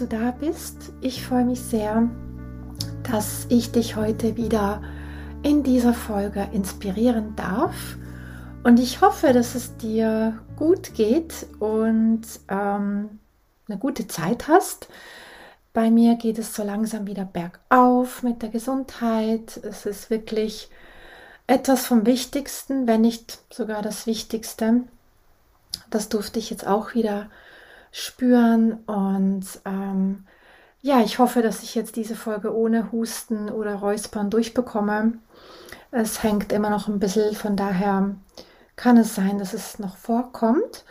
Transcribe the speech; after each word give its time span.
Du 0.00 0.06
da 0.06 0.30
bist. 0.30 0.92
Ich 1.00 1.24
freue 1.24 1.44
mich 1.44 1.60
sehr, 1.60 2.08
dass 3.10 3.46
ich 3.48 3.72
dich 3.72 3.96
heute 3.96 4.36
wieder 4.36 4.82
in 5.42 5.62
dieser 5.62 5.94
Folge 5.94 6.48
inspirieren 6.52 7.34
darf. 7.36 7.96
Und 8.62 8.78
ich 8.78 9.00
hoffe, 9.00 9.32
dass 9.32 9.54
es 9.54 9.76
dir 9.76 10.38
gut 10.56 10.94
geht 10.94 11.46
und 11.58 12.22
ähm, 12.48 13.18
eine 13.68 13.78
gute 13.78 14.06
Zeit 14.06 14.48
hast. 14.48 14.88
Bei 15.72 15.90
mir 15.90 16.16
geht 16.16 16.38
es 16.38 16.54
so 16.54 16.62
langsam 16.62 17.06
wieder 17.06 17.24
bergauf 17.24 18.22
mit 18.22 18.42
der 18.42 18.50
Gesundheit. 18.50 19.60
Es 19.62 19.86
ist 19.86 20.10
wirklich 20.10 20.70
etwas 21.46 21.86
vom 21.86 22.04
Wichtigsten, 22.06 22.86
wenn 22.86 23.00
nicht 23.00 23.40
sogar 23.52 23.82
das 23.82 24.06
Wichtigste. 24.06 24.82
Das 25.90 26.08
durfte 26.08 26.38
ich 26.38 26.50
jetzt 26.50 26.66
auch 26.66 26.94
wieder 26.94 27.30
spüren. 27.92 28.74
Und 28.86 29.46
ähm, 29.64 30.26
ja, 30.80 31.00
ich 31.00 31.18
hoffe, 31.18 31.42
dass 31.42 31.62
ich 31.62 31.74
jetzt 31.74 31.96
diese 31.96 32.16
Folge 32.16 32.54
ohne 32.54 32.92
Husten 32.92 33.50
oder 33.50 33.74
Räuspern 33.76 34.30
durchbekomme. 34.30 35.14
Es 35.90 36.22
hängt 36.22 36.52
immer 36.52 36.70
noch 36.70 36.88
ein 36.88 36.98
bisschen, 36.98 37.34
von 37.34 37.56
daher 37.56 38.14
kann 38.76 38.96
es 38.96 39.14
sein, 39.14 39.38
dass 39.38 39.54
es 39.54 39.78
noch 39.78 39.96
vorkommt. 39.96 40.84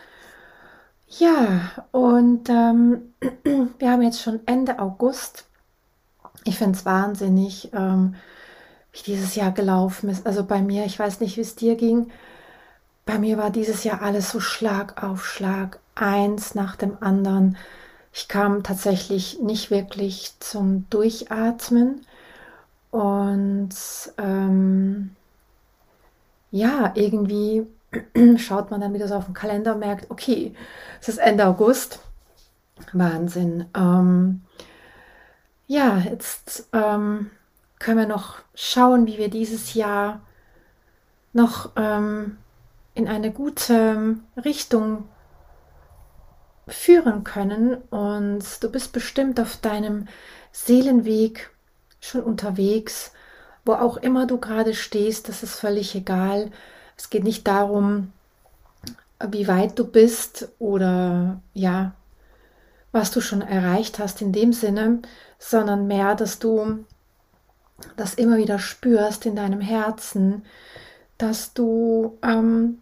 Ja, 1.08 1.70
und 1.90 2.48
ähm, 2.50 3.14
wir 3.78 3.90
haben 3.90 4.02
jetzt 4.02 4.22
schon 4.22 4.40
Ende 4.46 4.78
August. 4.78 5.46
Ich 6.44 6.58
finde 6.58 6.78
es 6.78 6.84
wahnsinnig, 6.84 7.70
ähm, 7.72 8.14
wie 8.92 9.02
dieses 9.04 9.34
Jahr 9.34 9.52
gelaufen 9.52 10.10
ist. 10.10 10.26
Also 10.26 10.44
bei 10.44 10.60
mir, 10.60 10.84
ich 10.84 10.98
weiß 10.98 11.20
nicht, 11.20 11.36
wie 11.36 11.42
es 11.42 11.56
dir 11.56 11.76
ging. 11.76 12.10
Bei 13.06 13.18
mir 13.18 13.38
war 13.38 13.50
dieses 13.50 13.84
Jahr 13.84 14.02
alles 14.02 14.30
so 14.30 14.40
Schlag 14.40 15.02
auf 15.02 15.26
Schlag 15.26 15.80
eins 16.00 16.54
nach 16.54 16.76
dem 16.76 16.96
anderen. 17.00 17.56
Ich 18.12 18.28
kam 18.28 18.62
tatsächlich 18.62 19.40
nicht 19.40 19.70
wirklich 19.70 20.32
zum 20.40 20.88
Durchatmen 20.90 22.06
und 22.90 23.70
ähm, 24.16 25.14
ja, 26.50 26.92
irgendwie 26.94 27.66
schaut 28.38 28.70
man 28.70 28.80
dann 28.80 28.94
wieder 28.94 29.08
so 29.08 29.14
auf 29.14 29.26
den 29.26 29.34
Kalender 29.34 29.74
und 29.74 29.80
merkt, 29.80 30.10
okay, 30.10 30.54
es 31.00 31.08
ist 31.08 31.18
Ende 31.18 31.46
August. 31.46 32.00
Wahnsinn. 32.92 33.66
Ähm, 33.74 34.42
ja, 35.66 35.98
jetzt 35.98 36.68
ähm, 36.72 37.30
können 37.78 37.98
wir 37.98 38.06
noch 38.06 38.36
schauen, 38.54 39.06
wie 39.06 39.18
wir 39.18 39.28
dieses 39.30 39.74
Jahr 39.74 40.20
noch 41.32 41.72
ähm, 41.76 42.38
in 42.94 43.06
eine 43.08 43.30
gute 43.30 44.16
Richtung 44.42 45.04
führen 46.68 47.24
können 47.24 47.76
und 47.90 48.44
du 48.62 48.70
bist 48.70 48.92
bestimmt 48.92 49.40
auf 49.40 49.56
deinem 49.56 50.06
Seelenweg 50.52 51.50
schon 52.00 52.22
unterwegs, 52.22 53.12
wo 53.64 53.74
auch 53.74 53.96
immer 53.96 54.26
du 54.26 54.38
gerade 54.38 54.74
stehst, 54.74 55.28
das 55.28 55.42
ist 55.42 55.56
völlig 55.56 55.94
egal. 55.94 56.50
Es 56.96 57.10
geht 57.10 57.24
nicht 57.24 57.46
darum, 57.46 58.12
wie 59.26 59.48
weit 59.48 59.78
du 59.78 59.84
bist 59.86 60.48
oder 60.58 61.40
ja, 61.54 61.92
was 62.92 63.10
du 63.10 63.20
schon 63.20 63.42
erreicht 63.42 63.98
hast 63.98 64.22
in 64.22 64.32
dem 64.32 64.52
Sinne, 64.52 65.00
sondern 65.38 65.86
mehr, 65.86 66.14
dass 66.14 66.38
du 66.38 66.84
das 67.96 68.14
immer 68.14 68.38
wieder 68.38 68.58
spürst 68.58 69.26
in 69.26 69.36
deinem 69.36 69.60
Herzen, 69.60 70.44
dass 71.16 71.52
du 71.52 72.18
ähm, 72.22 72.78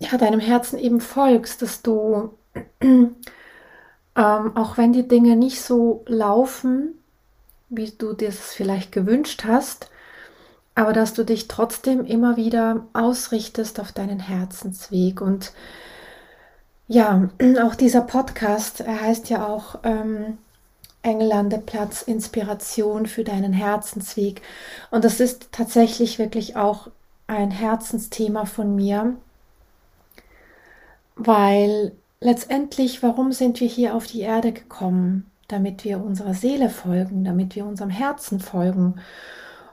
ja, 0.00 0.16
deinem 0.16 0.40
Herzen 0.40 0.78
eben 0.78 1.00
folgst, 1.00 1.62
dass 1.62 1.82
du, 1.82 2.30
ähm, 2.82 3.16
auch 4.16 4.76
wenn 4.76 4.92
die 4.92 5.06
Dinge 5.06 5.36
nicht 5.36 5.60
so 5.60 6.04
laufen, 6.06 6.94
wie 7.68 7.90
du 7.90 8.14
dir 8.14 8.30
es 8.30 8.52
vielleicht 8.52 8.92
gewünscht 8.92 9.44
hast, 9.46 9.90
aber 10.74 10.92
dass 10.92 11.12
du 11.12 11.24
dich 11.24 11.48
trotzdem 11.48 12.06
immer 12.06 12.36
wieder 12.36 12.86
ausrichtest 12.94 13.78
auf 13.78 13.92
deinen 13.92 14.20
Herzensweg. 14.20 15.20
Und 15.20 15.52
ja, 16.88 17.28
auch 17.62 17.74
dieser 17.74 18.00
Podcast, 18.00 18.80
er 18.80 19.02
heißt 19.02 19.28
ja 19.28 19.46
auch 19.46 19.80
ähm, 19.84 20.38
Engellandeplatz 21.02 22.02
Inspiration 22.02 23.04
für 23.04 23.22
deinen 23.22 23.52
Herzensweg. 23.52 24.40
Und 24.90 25.04
das 25.04 25.20
ist 25.20 25.52
tatsächlich 25.52 26.18
wirklich 26.18 26.56
auch 26.56 26.88
ein 27.26 27.50
Herzensthema 27.50 28.46
von 28.46 28.74
mir 28.74 29.16
weil 31.26 31.92
letztendlich, 32.20 33.02
warum 33.02 33.32
sind 33.32 33.60
wir 33.60 33.68
hier 33.68 33.94
auf 33.94 34.06
die 34.06 34.20
Erde 34.20 34.52
gekommen? 34.52 35.30
Damit 35.48 35.84
wir 35.84 36.02
unserer 36.02 36.34
Seele 36.34 36.70
folgen, 36.70 37.24
damit 37.24 37.56
wir 37.56 37.66
unserem 37.66 37.90
Herzen 37.90 38.38
folgen. 38.40 39.00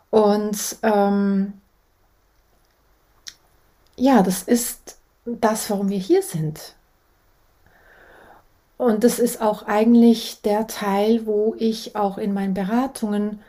Und 0.10 0.78
ähm, 0.82 1.54
ja, 3.96 4.24
das 4.24 4.44
ist 4.44 4.98
das, 5.26 5.70
warum 5.70 5.90
wir 5.90 6.00
hier 6.00 6.24
sind. 6.24 6.76
Und 8.78 9.04
das 9.04 9.20
ist 9.20 9.42
auch 9.42 9.64
eigentlich 9.68 10.42
der 10.42 10.68
Teil, 10.68 11.26
wo 11.26 11.56
ich 11.58 11.96
auch 11.96 12.18
in 12.18 12.34
meinen 12.34 12.54
Beratungen 12.54 13.40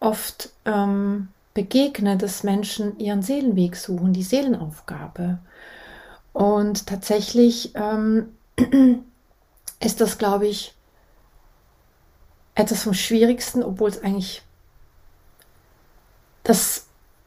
oft 0.00 0.50
ähm, 0.64 1.28
begegne, 1.52 2.16
dass 2.16 2.44
Menschen 2.44 2.98
ihren 2.98 3.22
Seelenweg 3.22 3.74
suchen, 3.76 4.12
die 4.12 4.22
Seelenaufgabe. 4.22 5.38
Und 6.32 6.86
tatsächlich 6.86 7.72
ähm, 7.74 8.34
ist 9.80 10.00
das, 10.00 10.18
glaube 10.18 10.46
ich, 10.46 10.74
etwas 12.54 12.82
vom 12.82 12.94
Schwierigsten, 12.94 13.62
obwohl 13.62 13.90
es 13.90 14.02
eigentlich 14.02 14.42
das 16.42 16.86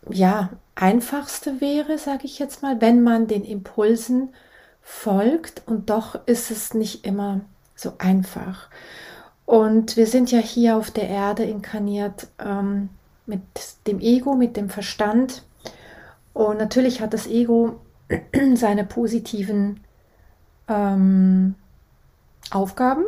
ja 0.09 0.49
einfachste 0.75 1.61
wäre, 1.61 1.97
sage 1.97 2.25
ich 2.25 2.39
jetzt 2.39 2.61
mal, 2.61 2.81
wenn 2.81 3.01
man 3.03 3.27
den 3.27 3.43
Impulsen 3.43 4.33
folgt. 4.81 5.61
Und 5.67 5.89
doch 5.89 6.15
ist 6.25 6.51
es 6.51 6.73
nicht 6.73 7.05
immer 7.05 7.41
so 7.75 7.93
einfach. 7.97 8.69
Und 9.45 9.97
wir 9.97 10.07
sind 10.07 10.31
ja 10.31 10.39
hier 10.39 10.77
auf 10.77 10.91
der 10.91 11.09
Erde 11.09 11.43
inkarniert 11.43 12.27
ähm, 12.39 12.89
mit 13.25 13.41
dem 13.87 13.99
Ego, 13.99 14.35
mit 14.35 14.57
dem 14.57 14.69
Verstand. 14.69 15.43
Und 16.33 16.57
natürlich 16.57 17.01
hat 17.01 17.13
das 17.13 17.27
Ego 17.27 17.79
seine 18.55 18.83
positiven 18.83 19.81
ähm, 20.67 21.55
Aufgaben, 22.49 23.03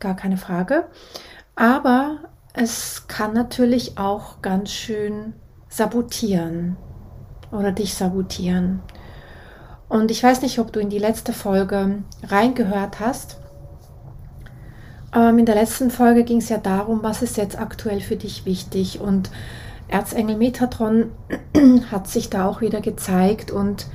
gar 0.00 0.16
keine 0.16 0.36
Frage. 0.36 0.84
Aber 1.56 2.18
es 2.52 3.06
kann 3.08 3.32
natürlich 3.32 3.98
auch 3.98 4.42
ganz 4.42 4.70
schön 4.70 5.34
sabotieren 5.68 6.76
oder 7.50 7.72
dich 7.72 7.94
sabotieren. 7.94 8.80
Und 9.88 10.10
ich 10.10 10.22
weiß 10.22 10.42
nicht, 10.42 10.58
ob 10.58 10.72
du 10.72 10.80
in 10.80 10.90
die 10.90 10.98
letzte 10.98 11.32
Folge 11.32 12.02
reingehört 12.24 13.00
hast. 13.00 13.38
Ähm, 15.14 15.38
in 15.38 15.46
der 15.46 15.54
letzten 15.54 15.90
Folge 15.90 16.24
ging 16.24 16.38
es 16.38 16.48
ja 16.48 16.58
darum, 16.58 17.02
was 17.02 17.22
ist 17.22 17.36
jetzt 17.36 17.58
aktuell 17.58 18.00
für 18.00 18.16
dich 18.16 18.46
wichtig. 18.46 19.00
Und 19.00 19.30
Erzengel 19.88 20.36
Metatron 20.36 21.10
hat 21.90 22.08
sich 22.08 22.30
da 22.30 22.46
auch 22.48 22.60
wieder 22.60 22.80
gezeigt 22.80 23.50
und 23.50 23.86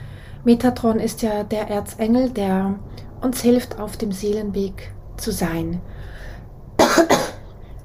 Metatron 0.43 0.99
ist 0.99 1.21
ja 1.21 1.43
der 1.43 1.69
Erzengel, 1.69 2.29
der 2.29 2.79
uns 3.21 3.41
hilft, 3.41 3.79
auf 3.79 3.97
dem 3.97 4.11
Seelenweg 4.11 4.91
zu 5.17 5.31
sein. 5.31 5.81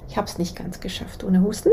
Ich 0.07 0.17
habe 0.17 0.29
es 0.29 0.37
nicht 0.37 0.55
ganz 0.55 0.79
geschafft 0.79 1.25
ohne 1.25 1.41
Husten. 1.41 1.71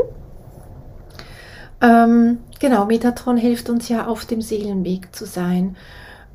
Ähm, 1.81 2.39
genau, 2.59 2.85
Metatron 2.85 3.37
hilft 3.37 3.69
uns 3.69 3.87
ja 3.87 4.05
auf 4.05 4.25
dem 4.25 4.41
Seelenweg 4.41 5.15
zu 5.15 5.25
sein, 5.25 5.77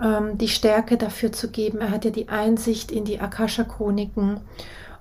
ähm, 0.03 0.39
die 0.39 0.49
Stärke 0.49 0.97
dafür 0.97 1.33
zu 1.33 1.51
geben. 1.51 1.83
Er 1.83 1.91
hat 1.91 2.07
ja 2.07 2.11
die 2.11 2.31
Einsicht 2.31 2.91
in 2.91 3.05
die 3.05 3.21
Akasha-Chroniken 3.21 4.41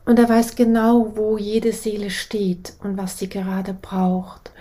und 0.03 0.19
er 0.19 0.27
weiß 0.27 0.55
genau, 0.55 1.13
wo 1.15 1.37
jede 1.37 1.71
Seele 1.71 2.09
steht 2.09 2.73
und 2.83 2.97
was 2.97 3.19
sie 3.19 3.29
gerade 3.29 3.73
braucht. 3.73 4.51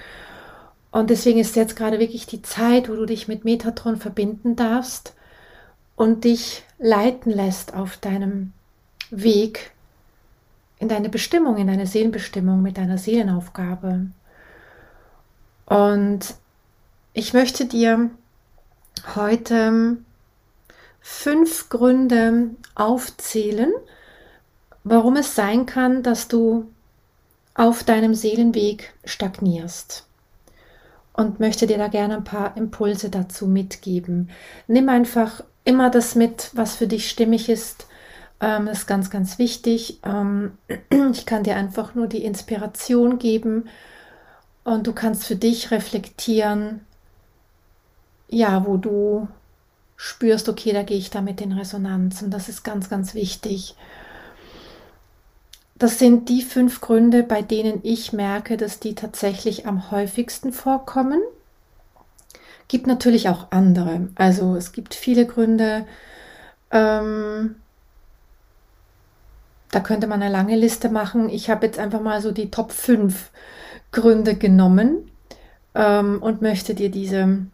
Und 0.97 1.11
deswegen 1.11 1.39
ist 1.39 1.57
jetzt 1.57 1.77
gerade 1.77 1.99
wirklich 1.99 2.25
die 2.25 2.41
Zeit, 2.41 2.89
wo 2.89 2.95
du 2.95 3.05
dich 3.05 3.29
mit 3.29 3.45
Metatron 3.45 3.99
verbinden 3.99 4.57
darfst 4.57 5.13
und 5.95 6.25
dich 6.25 6.63
leiten 6.79 7.31
lässt 7.31 7.75
auf 7.75 7.99
deinem 7.99 8.55
Weg 9.11 9.73
in 10.79 10.89
deine 10.89 11.11
Bestimmung, 11.11 11.59
in 11.59 11.67
deine 11.67 11.87
Seelenbestimmung, 11.87 12.63
mit 12.63 12.79
deiner 12.79 12.97
Seelenaufgabe. 12.97 14.07
Und 15.67 16.35
ich 17.13 17.35
möchte 17.35 17.67
dir 17.67 18.09
heute 19.15 19.99
fünf 21.03 21.69
Gründe 21.69 22.53
aufzählen, 22.75 23.71
warum 24.83 25.17
es 25.17 25.35
sein 25.35 25.67
kann, 25.67 26.03
dass 26.03 26.29
du 26.29 26.73
auf 27.55 27.85
deinem 27.85 28.15
Seelenweg 28.15 28.95
stagnierst. 29.05 30.07
Und 31.17 31.41
möchte 31.41 31.67
dir 31.67 31.79
da 31.79 31.89
gerne 31.89 32.19
ein 32.19 32.25
paar 32.25 32.57
Impulse 32.57 33.09
dazu 33.09 33.47
mitgeben. 33.47 34.31
Nimm 34.67 34.89
einfach 34.91 35.43
immer 35.65 35.91
das 35.91 36.15
mit, 36.15 36.51
was 36.53 36.77
für 36.77 36.87
dich 36.87 37.09
stimmig 37.09 37.49
ist. 37.49 37.87
Ähm, 38.41 38.67
das 38.67 38.81
ist 38.81 38.87
ganz, 38.87 39.11
ganz 39.11 39.39
wichtig. 39.39 40.01
Ähm, 40.05 40.59
ich 41.13 41.27
kann 41.27 41.43
dir 41.43 41.57
einfach 41.57 41.95
nur 41.95 42.07
die 42.07 42.25
Inspiration 42.25 43.19
geben 43.19 43.69
und 44.65 44.87
du 44.87 44.93
kannst 44.93 45.25
für 45.25 45.37
dich 45.37 45.71
reflektieren, 45.71 46.81
ja, 48.29 48.67
wo 48.67 48.77
du 48.77 49.29
spürst, 49.97 50.49
okay, 50.49 50.73
da 50.73 50.83
gehe 50.83 50.99
ich 50.99 51.11
damit 51.11 51.41
in 51.41 51.53
Resonanz. 51.53 52.23
Und 52.23 52.31
das 52.31 52.49
ist 52.49 52.65
ganz, 52.65 52.91
ganz 52.91 53.15
wichtig. 53.15 53.75
Das 55.79 55.99
sind 55.99 56.31
die 56.31 56.43
fünf 56.43 56.81
Gründe, 56.81 57.23
bei 57.23 57.43
denen 57.43 57.81
ich 57.83 58.13
merke, 58.13 58.57
dass 58.57 58.81
die 58.81 58.95
tatsächlich 58.95 59.67
am 59.67 59.91
häufigsten 59.91 60.53
vorkommen. 60.53 61.21
Gibt 62.69 62.87
natürlich 62.87 63.29
auch 63.29 63.49
andere. 63.51 64.09
Also 64.15 64.57
es 64.57 64.73
gibt 64.73 64.95
viele 64.95 65.27
Gründe. 65.27 65.87
Ähm, 66.71 67.57
da 69.71 69.81
könnte 69.81 70.07
man 70.07 70.23
eine 70.23 70.33
lange 70.33 70.57
Liste 70.57 70.89
machen. 70.89 71.29
Ich 71.29 71.51
habe 71.51 71.67
jetzt 71.67 71.79
einfach 71.79 72.01
mal 72.01 72.23
so 72.23 72.33
die 72.33 72.51
Top 72.51 72.73
5 72.73 73.31
Gründe 73.93 74.35
genommen 74.35 75.11
ähm, 75.75 76.23
und 76.23 76.41
möchte 76.41 76.75
dir 76.75 76.91
diese 76.91 77.47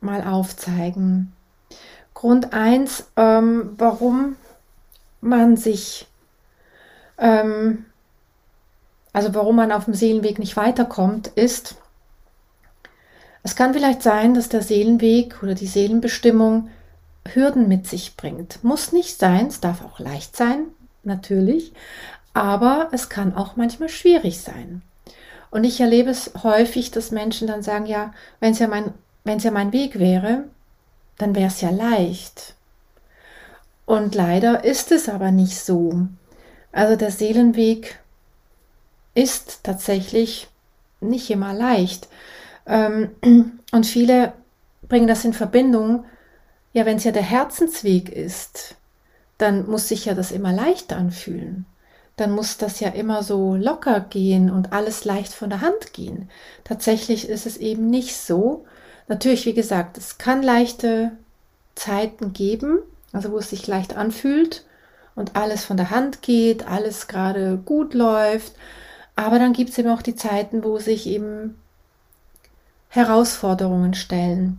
mal 0.00 0.24
aufzeigen. 0.24 1.32
Grund 2.12 2.52
1, 2.52 3.06
ähm, 3.16 3.70
warum 3.78 4.36
man 5.20 5.56
sich 5.56 6.08
ähm, 7.22 7.86
also 9.12 9.34
warum 9.34 9.56
man 9.56 9.72
auf 9.72 9.86
dem 9.86 9.94
Seelenweg 9.94 10.38
nicht 10.38 10.56
weiterkommt, 10.56 11.28
ist, 11.28 11.76
es 13.44 13.56
kann 13.56 13.72
vielleicht 13.72 14.02
sein, 14.02 14.34
dass 14.34 14.48
der 14.48 14.62
Seelenweg 14.62 15.42
oder 15.42 15.54
die 15.54 15.66
Seelenbestimmung 15.66 16.68
Hürden 17.32 17.68
mit 17.68 17.86
sich 17.86 18.16
bringt. 18.16 18.62
Muss 18.64 18.92
nicht 18.92 19.18
sein, 19.18 19.46
es 19.46 19.60
darf 19.60 19.84
auch 19.84 20.00
leicht 20.00 20.36
sein, 20.36 20.66
natürlich, 21.04 21.72
aber 22.34 22.88
es 22.92 23.08
kann 23.08 23.34
auch 23.34 23.56
manchmal 23.56 23.88
schwierig 23.88 24.40
sein. 24.40 24.82
Und 25.50 25.64
ich 25.64 25.80
erlebe 25.80 26.10
es 26.10 26.32
häufig, 26.42 26.90
dass 26.90 27.10
Menschen 27.10 27.46
dann 27.46 27.62
sagen, 27.62 27.86
ja, 27.86 28.12
wenn 28.40 28.52
es 28.52 28.58
ja 28.58 28.66
mein, 28.66 28.92
wenn 29.24 29.36
es 29.36 29.44
ja 29.44 29.50
mein 29.50 29.72
Weg 29.72 29.98
wäre, 29.98 30.44
dann 31.18 31.34
wäre 31.34 31.48
es 31.48 31.60
ja 31.60 31.70
leicht. 31.70 32.54
Und 33.86 34.14
leider 34.14 34.64
ist 34.64 34.90
es 34.90 35.08
aber 35.08 35.30
nicht 35.30 35.58
so. 35.58 36.06
Also 36.72 36.96
der 36.96 37.10
Seelenweg 37.10 37.98
ist 39.14 39.60
tatsächlich 39.62 40.48
nicht 41.00 41.30
immer 41.30 41.52
leicht. 41.52 42.08
Ähm, 42.66 43.10
und 43.72 43.86
viele 43.86 44.32
bringen 44.88 45.06
das 45.06 45.24
in 45.24 45.34
Verbindung, 45.34 46.04
ja, 46.72 46.86
wenn 46.86 46.96
es 46.96 47.04
ja 47.04 47.12
der 47.12 47.22
Herzensweg 47.22 48.08
ist, 48.08 48.76
dann 49.36 49.68
muss 49.68 49.88
sich 49.88 50.06
ja 50.06 50.14
das 50.14 50.32
immer 50.32 50.52
leicht 50.52 50.92
anfühlen. 50.92 51.66
Dann 52.16 52.30
muss 52.30 52.56
das 52.56 52.80
ja 52.80 52.88
immer 52.88 53.22
so 53.22 53.56
locker 53.56 54.00
gehen 54.00 54.50
und 54.50 54.72
alles 54.72 55.04
leicht 55.04 55.32
von 55.32 55.50
der 55.50 55.60
Hand 55.60 55.92
gehen. 55.92 56.30
Tatsächlich 56.64 57.28
ist 57.28 57.46
es 57.46 57.56
eben 57.58 57.90
nicht 57.90 58.16
so. 58.16 58.64
Natürlich, 59.08 59.44
wie 59.44 59.54
gesagt, 59.54 59.98
es 59.98 60.18
kann 60.18 60.42
leichte 60.42 61.12
Zeiten 61.74 62.32
geben, 62.32 62.78
also 63.12 63.32
wo 63.32 63.38
es 63.38 63.50
sich 63.50 63.66
leicht 63.66 63.96
anfühlt 63.96 64.64
und 65.14 65.36
alles 65.36 65.64
von 65.64 65.76
der 65.76 65.90
Hand 65.90 66.22
geht, 66.22 66.66
alles 66.66 67.06
gerade 67.08 67.58
gut 67.58 67.94
läuft. 67.94 68.54
Aber 69.16 69.38
dann 69.38 69.52
gibt 69.52 69.70
es 69.70 69.78
eben 69.78 69.90
auch 69.90 70.02
die 70.02 70.16
Zeiten, 70.16 70.64
wo 70.64 70.78
sich 70.78 71.06
eben 71.06 71.60
Herausforderungen 72.88 73.94
stellen. 73.94 74.58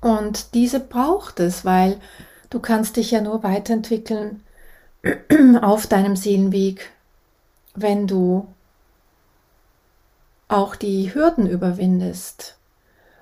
Und 0.00 0.54
diese 0.54 0.80
braucht 0.80 1.40
es, 1.40 1.64
weil 1.64 1.98
du 2.50 2.60
kannst 2.60 2.96
dich 2.96 3.10
ja 3.10 3.20
nur 3.20 3.42
weiterentwickeln 3.42 4.42
auf 5.62 5.86
deinem 5.86 6.16
Seelenweg, 6.16 6.90
wenn 7.74 8.06
du 8.06 8.46
auch 10.48 10.76
die 10.76 11.14
Hürden 11.14 11.46
überwindest. 11.46 12.56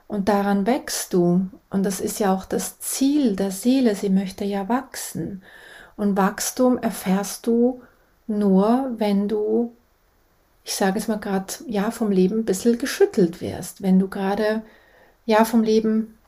Und 0.07 0.29
daran 0.29 0.67
wächst 0.67 1.15
du. 1.15 1.49
Und 1.71 1.85
das 1.85 2.01
ist 2.01 2.21
ja 2.21 2.35
auch 2.35 2.45
das 2.45 2.79
Ziel 2.79 3.37
der 3.37 3.51
Seele. 3.51 3.95
Sie 3.95 4.11
möchte 4.11 4.45
ja 4.45 4.69
wachsen. 4.69 5.43
Und 5.97 6.17
Wachstum 6.17 6.79
erfährst 6.79 7.47
du 7.47 7.83
nur, 8.27 8.93
wenn 8.97 9.29
du, 9.29 9.73
ich 10.65 10.75
sage 10.75 10.99
es 10.99 11.09
mal 11.09 11.19
gerade, 11.19 11.53
ja, 11.67 11.91
vom 11.91 12.11
Leben 12.11 12.41
ein 12.41 12.45
bisschen 12.45 12.79
geschüttelt 12.79 13.41
wirst. 13.41 13.83
Wenn 13.83 13.99
du 13.99 14.09
gerade, 14.09 14.63
ja, 15.27 15.45
vom 15.45 15.63
Leben 15.63 16.19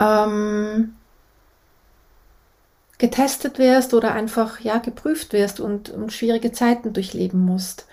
ähm, 0.00 0.94
getestet 2.98 3.58
wirst 3.58 3.94
oder 3.94 4.14
einfach, 4.14 4.60
ja, 4.60 4.78
geprüft 4.78 5.32
wirst 5.32 5.60
und, 5.60 5.90
und 5.90 6.12
schwierige 6.12 6.52
Zeiten 6.52 6.92
durchleben 6.92 7.40
musst. 7.44 7.86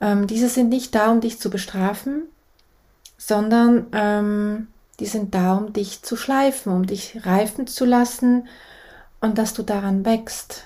Ähm, 0.00 0.26
diese 0.26 0.48
sind 0.48 0.68
nicht 0.68 0.94
da, 0.94 1.10
um 1.12 1.20
dich 1.20 1.38
zu 1.38 1.48
bestrafen, 1.48 2.24
sondern 3.16 3.86
ähm, 3.92 4.66
die 4.98 5.06
sind 5.06 5.34
da, 5.34 5.56
um 5.56 5.72
dich 5.72 6.02
zu 6.02 6.16
schleifen, 6.16 6.72
um 6.72 6.86
dich 6.86 7.24
reifen 7.24 7.68
zu 7.68 7.84
lassen, 7.84 8.48
und 9.22 9.38
dass 9.38 9.54
du 9.54 9.62
daran 9.62 10.04
wächst. 10.04 10.64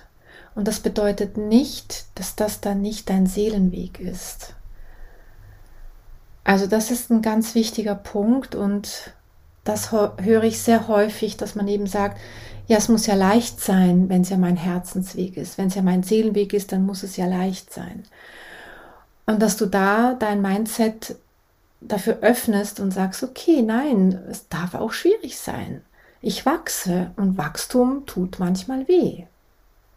Und 0.56 0.66
das 0.66 0.80
bedeutet 0.80 1.36
nicht, 1.36 2.06
dass 2.16 2.34
das 2.34 2.60
dann 2.60 2.80
nicht 2.82 3.08
dein 3.10 3.26
Seelenweg 3.26 4.00
ist. 4.00 4.54
Also 6.42 6.66
das 6.66 6.90
ist 6.90 7.10
ein 7.10 7.22
ganz 7.22 7.54
wichtiger 7.54 7.94
Punkt 7.94 8.54
und 8.54 9.12
das 9.64 9.92
höre 9.92 10.44
ich 10.44 10.62
sehr 10.62 10.88
häufig, 10.88 11.36
dass 11.36 11.54
man 11.54 11.68
eben 11.68 11.86
sagt, 11.86 12.18
ja, 12.66 12.78
es 12.78 12.88
muss 12.88 13.06
ja 13.06 13.14
leicht 13.14 13.60
sein, 13.60 14.08
wenn 14.08 14.22
es 14.22 14.30
ja 14.30 14.38
mein 14.38 14.56
Herzensweg 14.56 15.36
ist. 15.36 15.58
Wenn 15.58 15.68
es 15.68 15.74
ja 15.74 15.82
mein 15.82 16.02
Seelenweg 16.02 16.52
ist, 16.52 16.72
dann 16.72 16.86
muss 16.86 17.02
es 17.02 17.16
ja 17.16 17.26
leicht 17.26 17.72
sein. 17.72 18.04
Und 19.26 19.42
dass 19.42 19.56
du 19.56 19.66
da 19.66 20.14
dein 20.14 20.40
Mindset 20.40 21.16
dafür 21.80 22.18
öffnest 22.22 22.80
und 22.80 22.92
sagst, 22.92 23.22
okay, 23.22 23.62
nein, 23.62 24.18
es 24.30 24.48
darf 24.48 24.74
auch 24.74 24.92
schwierig 24.92 25.38
sein. 25.38 25.82
Ich 26.20 26.46
wachse 26.46 27.12
und 27.16 27.38
Wachstum 27.38 28.06
tut 28.06 28.38
manchmal 28.38 28.88
weh. 28.88 29.26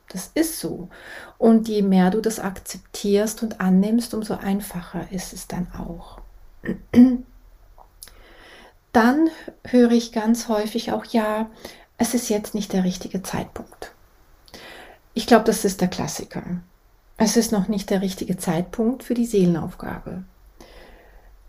Das 0.09 0.31
ist 0.33 0.59
so. 0.59 0.89
Und 1.37 1.67
je 1.67 1.81
mehr 1.81 2.09
du 2.09 2.19
das 2.19 2.39
akzeptierst 2.39 3.43
und 3.43 3.61
annimmst, 3.61 4.13
umso 4.13 4.35
einfacher 4.35 5.11
ist 5.11 5.33
es 5.33 5.47
dann 5.47 5.67
auch. 5.73 6.19
Dann 8.91 9.29
höre 9.65 9.91
ich 9.91 10.11
ganz 10.11 10.47
häufig 10.47 10.91
auch, 10.91 11.05
ja, 11.05 11.47
es 11.99 12.15
ist 12.15 12.27
jetzt 12.29 12.55
nicht 12.55 12.73
der 12.73 12.83
richtige 12.83 13.21
Zeitpunkt. 13.21 13.91
Ich 15.13 15.27
glaube, 15.27 15.45
das 15.45 15.63
ist 15.63 15.79
der 15.79 15.89
Klassiker. 15.89 16.43
Es 17.17 17.37
ist 17.37 17.51
noch 17.51 17.67
nicht 17.67 17.91
der 17.91 18.01
richtige 18.01 18.37
Zeitpunkt 18.37 19.03
für 19.03 19.13
die 19.13 19.27
Seelenaufgabe. 19.27 20.23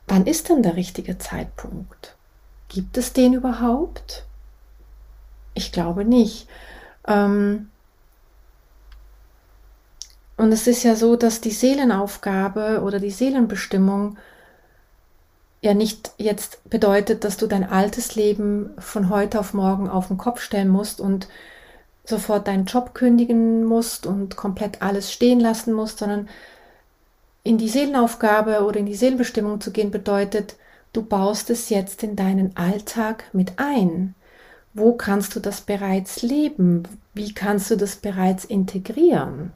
Wann 0.07 0.27
ist 0.27 0.49
denn 0.49 0.63
der 0.63 0.77
richtige 0.77 1.17
Zeitpunkt? 1.17 2.17
Gibt 2.69 2.99
es 2.99 3.13
den 3.13 3.33
überhaupt? 3.33 4.25
Ich 5.55 5.73
glaube 5.73 6.05
nicht. 6.05 6.49
Ähm 7.07 7.71
und 10.37 10.53
es 10.53 10.67
ist 10.67 10.85
ja 10.85 10.97
so, 10.97 11.17
dass 11.17 11.41
die 11.41 11.51
Seelenaufgabe 11.51 12.81
oder 12.83 12.99
die 12.99 13.11
Seelenbestimmung 13.11 14.17
ja 15.61 15.75
nicht 15.75 16.13
jetzt 16.17 16.69
bedeutet, 16.71 17.25
dass 17.25 17.37
du 17.37 17.47
dein 17.47 17.69
altes 17.69 18.15
Leben 18.15 18.71
von 18.79 19.11
heute 19.11 19.39
auf 19.39 19.53
morgen 19.53 19.89
auf 19.89 20.09
den 20.09 20.17
Kopf 20.17 20.41
stellen 20.41 20.69
musst 20.69 21.01
und 21.01 21.29
sofort 22.05 22.49
deinen 22.49 22.65
Job 22.65 22.95
kündigen 22.95 23.65
musst 23.65 24.07
und 24.07 24.37
komplett 24.37 24.81
alles 24.81 25.13
stehen 25.13 25.41
lassen 25.41 25.75
musst, 25.75 25.99
sondern 25.99 26.29
in 27.43 27.59
die 27.59 27.69
Seelenaufgabe 27.69 28.65
oder 28.65 28.81
in 28.81 28.87
die 28.87 28.95
Seelenbestimmung 28.95 29.61
zu 29.61 29.71
gehen 29.71 29.91
bedeutet, 29.91 30.57
du 30.93 31.03
baust 31.03 31.51
es 31.51 31.69
jetzt 31.69 32.03
in 32.03 32.17
deinen 32.17 32.57
Alltag 32.57 33.25
mit 33.33 33.53
ein. 33.59 34.15
Wo 34.73 34.95
kannst 34.95 35.35
du 35.35 35.41
das 35.41 35.63
bereits 35.63 36.23
leben? 36.23 36.85
Wie 37.13 37.35
kannst 37.35 37.71
du 37.71 37.77
das 37.77 37.97
bereits 37.97 38.45
integrieren? 38.45 39.53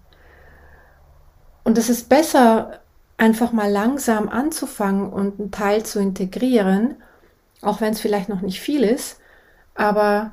Und 1.63 1.79
es 1.79 1.89
ist 1.89 2.09
besser, 2.09 2.81
einfach 3.17 3.53
mal 3.53 3.71
langsam 3.71 4.29
anzufangen 4.29 5.13
und 5.13 5.39
einen 5.39 5.51
Teil 5.51 5.85
zu 5.85 6.01
integrieren, 6.01 6.97
auch 7.63 7.81
wenn 7.81 7.93
es 7.93 8.01
vielleicht 8.01 8.29
noch 8.29 8.43
nicht 8.43 8.61
viel 8.61 8.83
ist, 8.83 9.19
aber 9.75 10.33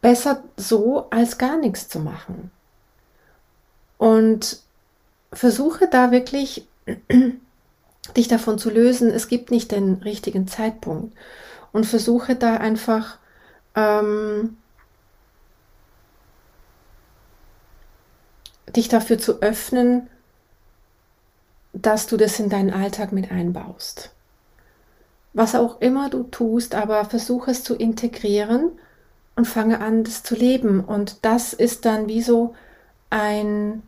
besser 0.00 0.42
so, 0.56 1.08
als 1.10 1.38
gar 1.38 1.58
nichts 1.58 1.88
zu 1.88 2.00
machen. 2.00 2.50
Und 3.98 4.60
versuche 5.32 5.88
da 5.88 6.10
wirklich 6.10 6.66
dich 8.16 8.28
davon 8.28 8.58
zu 8.58 8.70
lösen, 8.70 9.10
es 9.10 9.28
gibt 9.28 9.50
nicht 9.50 9.72
den 9.72 9.94
richtigen 9.94 10.48
Zeitpunkt. 10.48 11.16
Und 11.72 11.84
versuche 11.84 12.36
da 12.36 12.56
einfach 12.56 13.18
ähm, 13.76 14.56
dich 18.74 18.88
dafür 18.88 19.18
zu 19.18 19.40
öffnen, 19.42 20.08
dass 21.72 22.06
du 22.06 22.16
das 22.16 22.40
in 22.40 22.48
deinen 22.48 22.72
Alltag 22.72 23.12
mit 23.12 23.30
einbaust. 23.30 24.10
Was 25.34 25.54
auch 25.54 25.80
immer 25.80 26.08
du 26.08 26.22
tust, 26.24 26.74
aber 26.74 27.04
versuche 27.04 27.50
es 27.50 27.62
zu 27.62 27.74
integrieren 27.74 28.72
und 29.36 29.46
fange 29.46 29.80
an, 29.80 30.02
das 30.02 30.22
zu 30.22 30.34
leben. 30.34 30.82
Und 30.82 31.24
das 31.24 31.52
ist 31.52 31.84
dann 31.84 32.08
wie 32.08 32.22
so 32.22 32.54
ein, 33.10 33.82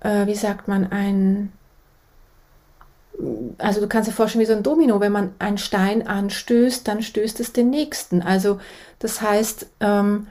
äh, 0.00 0.26
wie 0.26 0.34
sagt 0.34 0.68
man, 0.68 0.90
ein, 0.90 1.52
also 3.58 3.80
du 3.80 3.88
kannst 3.88 4.08
dir 4.08 4.14
vorstellen 4.14 4.42
wie 4.42 4.46
so 4.46 4.54
ein 4.54 4.62
Domino, 4.62 5.00
wenn 5.00 5.12
man 5.12 5.32
einen 5.38 5.58
Stein 5.58 6.06
anstößt, 6.06 6.86
dann 6.86 7.02
stößt 7.02 7.40
es 7.40 7.52
den 7.52 7.70
nächsten. 7.70 8.22
Also 8.22 8.60
das 8.98 9.20
heißt, 9.20 9.66
ähm, 9.80 10.26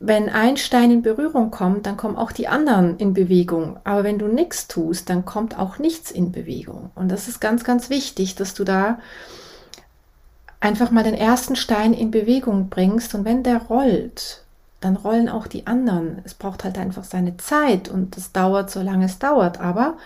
wenn 0.00 0.28
ein 0.28 0.56
Stein 0.56 0.90
in 0.90 1.02
Berührung 1.02 1.50
kommt, 1.50 1.86
dann 1.86 1.96
kommen 1.96 2.16
auch 2.16 2.32
die 2.32 2.48
anderen 2.48 2.98
in 2.98 3.14
Bewegung. 3.14 3.78
Aber 3.84 4.04
wenn 4.04 4.18
du 4.18 4.26
nichts 4.26 4.68
tust, 4.68 5.08
dann 5.08 5.24
kommt 5.24 5.58
auch 5.58 5.78
nichts 5.78 6.10
in 6.10 6.32
Bewegung. 6.32 6.90
Und 6.94 7.10
das 7.10 7.28
ist 7.28 7.40
ganz, 7.40 7.64
ganz 7.64 7.90
wichtig, 7.90 8.34
dass 8.34 8.54
du 8.54 8.64
da 8.64 8.98
einfach 10.60 10.90
mal 10.90 11.04
den 11.04 11.14
ersten 11.14 11.56
Stein 11.56 11.94
in 11.94 12.10
Bewegung 12.10 12.68
bringst. 12.68 13.14
Und 13.14 13.24
wenn 13.24 13.42
der 13.42 13.62
rollt, 13.62 14.42
dann 14.80 14.96
rollen 14.96 15.28
auch 15.28 15.46
die 15.46 15.66
anderen. 15.66 16.20
Es 16.24 16.34
braucht 16.34 16.64
halt 16.64 16.76
einfach 16.76 17.04
seine 17.04 17.36
Zeit 17.38 17.88
und 17.88 18.16
es 18.16 18.32
dauert, 18.32 18.70
solange 18.70 19.06
es 19.06 19.18
dauert. 19.18 19.60
Aber 19.60 19.96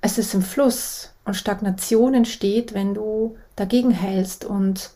es 0.00 0.18
ist 0.18 0.34
im 0.34 0.42
Fluss 0.42 1.12
und 1.24 1.34
Stagnation 1.34 2.14
entsteht, 2.14 2.74
wenn 2.74 2.94
du 2.94 3.36
dagegen 3.56 3.90
hältst 3.90 4.44
und 4.44 4.90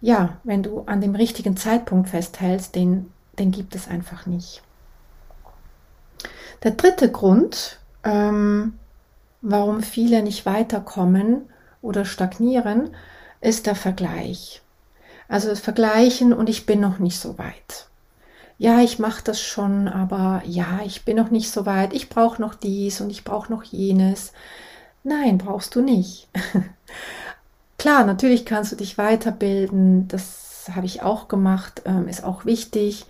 ja, 0.00 0.38
wenn 0.44 0.62
du 0.62 0.82
an 0.86 1.00
dem 1.00 1.14
richtigen 1.14 1.56
Zeitpunkt 1.56 2.08
festhältst, 2.08 2.74
den, 2.74 3.12
den 3.38 3.50
gibt 3.50 3.74
es 3.74 3.88
einfach 3.88 4.26
nicht. 4.26 4.62
Der 6.62 6.70
dritte 6.70 7.10
Grund, 7.10 7.80
ähm, 8.04 8.78
warum 9.42 9.82
viele 9.82 10.22
nicht 10.22 10.46
weiterkommen 10.46 11.48
oder 11.82 12.04
stagnieren, 12.04 12.94
ist 13.40 13.66
der 13.66 13.74
Vergleich. 13.74 14.62
Also 15.28 15.48
das 15.48 15.60
Vergleichen 15.60 16.32
und 16.32 16.48
ich 16.48 16.66
bin 16.66 16.80
noch 16.80 16.98
nicht 16.98 17.18
so 17.18 17.38
weit. 17.38 17.89
Ja, 18.60 18.80
ich 18.82 18.98
mache 18.98 19.22
das 19.24 19.40
schon, 19.40 19.88
aber 19.88 20.42
ja, 20.44 20.80
ich 20.84 21.06
bin 21.06 21.16
noch 21.16 21.30
nicht 21.30 21.50
so 21.50 21.64
weit. 21.64 21.94
Ich 21.94 22.10
brauche 22.10 22.42
noch 22.42 22.54
dies 22.54 23.00
und 23.00 23.08
ich 23.08 23.24
brauche 23.24 23.50
noch 23.50 23.64
jenes. 23.64 24.34
Nein, 25.04 25.38
brauchst 25.38 25.74
du 25.76 25.80
nicht. 25.82 26.28
Klar, 27.78 28.04
natürlich 28.04 28.44
kannst 28.44 28.72
du 28.72 28.76
dich 28.76 28.98
weiterbilden, 28.98 30.08
das 30.08 30.68
habe 30.74 30.84
ich 30.84 31.02
auch 31.02 31.28
gemacht, 31.28 31.82
ähm, 31.86 32.06
ist 32.06 32.22
auch 32.22 32.44
wichtig. 32.44 33.06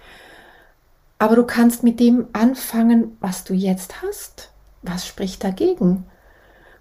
Aber 1.18 1.34
du 1.34 1.44
kannst 1.44 1.82
mit 1.82 1.98
dem 1.98 2.28
anfangen, 2.32 3.16
was 3.20 3.44
du 3.44 3.52
jetzt 3.52 4.02
hast. 4.02 4.50
Was 4.82 5.06
spricht 5.06 5.42
dagegen? 5.44 6.06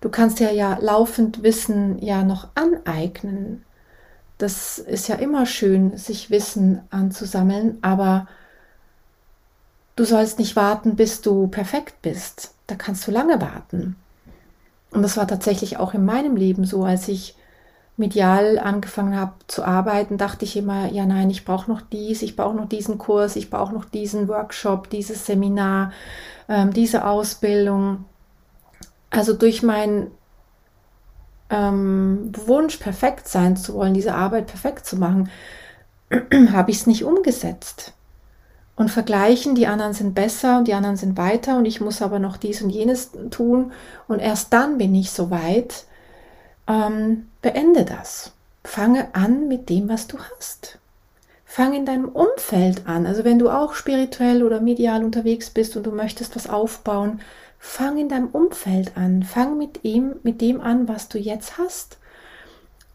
Du 0.01 0.09
kannst 0.09 0.39
ja 0.39 0.51
ja 0.51 0.77
laufend 0.79 1.43
Wissen 1.43 1.99
ja 1.99 2.23
noch 2.23 2.49
aneignen. 2.55 3.65
Das 4.37 4.79
ist 4.79 5.07
ja 5.09 5.15
immer 5.15 5.45
schön, 5.45 5.97
sich 5.97 6.29
Wissen 6.29 6.81
anzusammeln, 6.91 7.79
aber 7.81 8.27
du 9.99 10.05
sollst 10.05 10.39
nicht 10.39 10.55
warten, 10.55 10.95
bis 10.95 11.19
du 11.19 11.47
perfekt 11.47 12.01
bist. 12.01 12.53
Da 12.67 12.75
kannst 12.75 13.05
du 13.05 13.11
lange 13.11 13.41
warten. 13.41 13.97
Und 14.91 15.01
das 15.01 15.17
war 15.17 15.27
tatsächlich 15.27 15.77
auch 15.77 15.93
in 15.93 16.05
meinem 16.05 16.37
Leben 16.37 16.63
so, 16.63 16.85
als 16.85 17.09
ich 17.09 17.35
medial 17.97 18.57
angefangen 18.59 19.19
habe 19.19 19.33
zu 19.47 19.65
arbeiten, 19.65 20.17
dachte 20.17 20.45
ich 20.45 20.55
immer, 20.55 20.89
ja 20.89 21.05
nein, 21.05 21.29
ich 21.29 21.43
brauche 21.43 21.69
noch 21.69 21.81
dies, 21.81 22.21
ich 22.21 22.37
brauche 22.37 22.55
noch 22.55 22.69
diesen 22.69 22.97
Kurs, 22.97 23.35
ich 23.35 23.49
brauche 23.49 23.73
noch 23.73 23.83
diesen 23.83 24.29
Workshop, 24.29 24.89
dieses 24.89 25.25
Seminar, 25.25 25.91
ähm, 26.47 26.71
diese 26.71 27.05
Ausbildung. 27.05 28.05
Also 29.09 29.33
durch 29.33 29.63
meinen 29.63 30.11
ähm, 31.49 32.31
Wunsch, 32.45 32.77
perfekt 32.77 33.27
sein 33.27 33.57
zu 33.57 33.73
wollen, 33.73 33.93
diese 33.93 34.15
Arbeit 34.15 34.47
perfekt 34.47 34.85
zu 34.85 34.95
machen, 34.95 35.29
habe 36.53 36.71
ich 36.71 36.77
es 36.77 36.87
nicht 36.87 37.03
umgesetzt. 37.03 37.93
Und 38.79 38.87
vergleichen, 38.87 39.55
die 39.55 39.67
anderen 39.67 39.91
sind 39.91 40.15
besser 40.15 40.59
und 40.59 40.69
die 40.69 40.73
anderen 40.73 40.95
sind 40.95 41.17
weiter 41.17 41.57
und 41.57 41.65
ich 41.65 41.81
muss 41.81 42.01
aber 42.01 42.17
noch 42.17 42.37
dies 42.37 42.61
und 42.61 42.69
jenes 42.69 43.11
tun 43.29 43.73
und 44.07 44.19
erst 44.19 44.53
dann 44.53 44.77
bin 44.77 44.95
ich 44.95 45.11
so 45.11 45.29
weit, 45.29 45.83
ähm, 46.65 47.27
beende 47.41 47.83
das. 47.83 48.31
Fange 48.63 49.09
an 49.11 49.49
mit 49.49 49.67
dem, 49.67 49.89
was 49.89 50.07
du 50.07 50.17
hast. 50.17 50.79
Fang 51.43 51.73
in 51.73 51.85
deinem 51.85 52.07
Umfeld 52.07 52.87
an. 52.87 53.05
Also 53.05 53.25
wenn 53.25 53.37
du 53.37 53.49
auch 53.49 53.73
spirituell 53.73 54.43
oder 54.43 54.61
medial 54.61 55.03
unterwegs 55.03 55.49
bist 55.49 55.75
und 55.75 55.85
du 55.85 55.91
möchtest 55.91 56.37
was 56.37 56.49
aufbauen, 56.49 57.19
fang 57.59 57.97
in 57.97 58.07
deinem 58.07 58.29
Umfeld 58.29 58.95
an. 58.95 59.23
Fang 59.23 59.57
mit 59.57 59.83
ihm, 59.83 60.15
mit 60.23 60.39
dem 60.39 60.61
an, 60.61 60.87
was 60.87 61.09
du 61.09 61.17
jetzt 61.17 61.57
hast. 61.57 61.97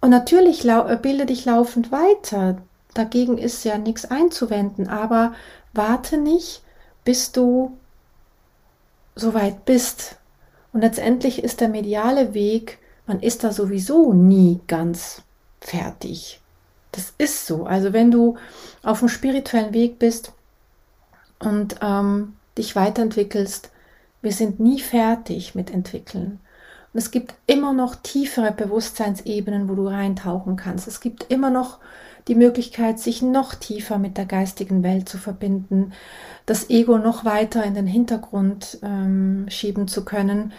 Und 0.01 0.09
natürlich 0.09 0.67
äh, 0.67 0.99
bilde 1.03 1.27
dich 1.27 1.45
laufend 1.45 1.93
weiter. 1.93 2.57
Dagegen 2.95 3.37
ist 3.37 3.65
ja 3.65 3.77
nichts 3.77 4.07
einzuwenden, 4.07 4.89
aber 4.89 5.35
warte 5.75 6.17
nicht, 6.19 6.63
bis 7.05 7.33
du 7.33 7.77
so 9.15 9.35
weit 9.35 9.65
bist. 9.65 10.17
Und 10.73 10.81
letztendlich 10.81 11.45
ist 11.45 11.61
der 11.61 11.69
mediale 11.69 12.35
Weg 12.35 12.79
man 13.07 13.21
ist 13.21 13.45
da 13.45 13.53
sowieso 13.53 14.13
nie 14.13 14.61
ganz 14.67 15.23
fertig. 15.61 16.41
Das 16.93 17.13
ist 17.19 17.47
so. 17.47 17.65
Also 17.65 17.93
wenn 17.93 18.11
du 18.11 18.37
auf 18.83 19.01
dem 19.01 19.09
spirituellen 19.09 19.75
Weg 19.75 19.99
bist 19.99 20.33
und 21.39 21.77
ähm, 21.83 22.37
dich 22.57 22.77
weiterentwickelst, 22.77 23.71
wir 24.23 24.33
sind 24.33 24.61
nie 24.61 24.81
fertig 24.81 25.55
mit 25.55 25.71
entwickeln. 25.71 26.41
Und 26.93 26.99
es 26.99 27.11
gibt 27.11 27.35
immer 27.47 27.73
noch 27.73 27.97
tiefere 27.97 28.53
Bewusstseinsebenen, 28.53 29.69
wo 29.69 29.75
du 29.75 29.89
reintauchen 29.89 30.57
kannst. 30.57 30.87
Es 30.87 31.01
gibt 31.01 31.31
immer 31.31 31.51
noch 31.51 31.79
die 32.29 32.35
Möglichkeit, 32.35 32.99
sich 32.99 33.23
noch 33.23 33.55
tiefer 33.55 33.99
mit 33.99 34.17
der 34.17 34.27
geistigen 34.27 34.83
Welt 34.83 35.09
zu 35.09 35.19
verbinden, 35.19 35.93
das 36.47 36.71
Ego 36.71 36.99
noch 36.99 37.25
weiter 37.25 37.65
in 37.65 37.75
den 37.75 37.87
Hintergrund 37.87 38.79
ähm, 38.83 39.47
schieben 39.49 39.89
zu 39.89 40.05
können. 40.05 40.53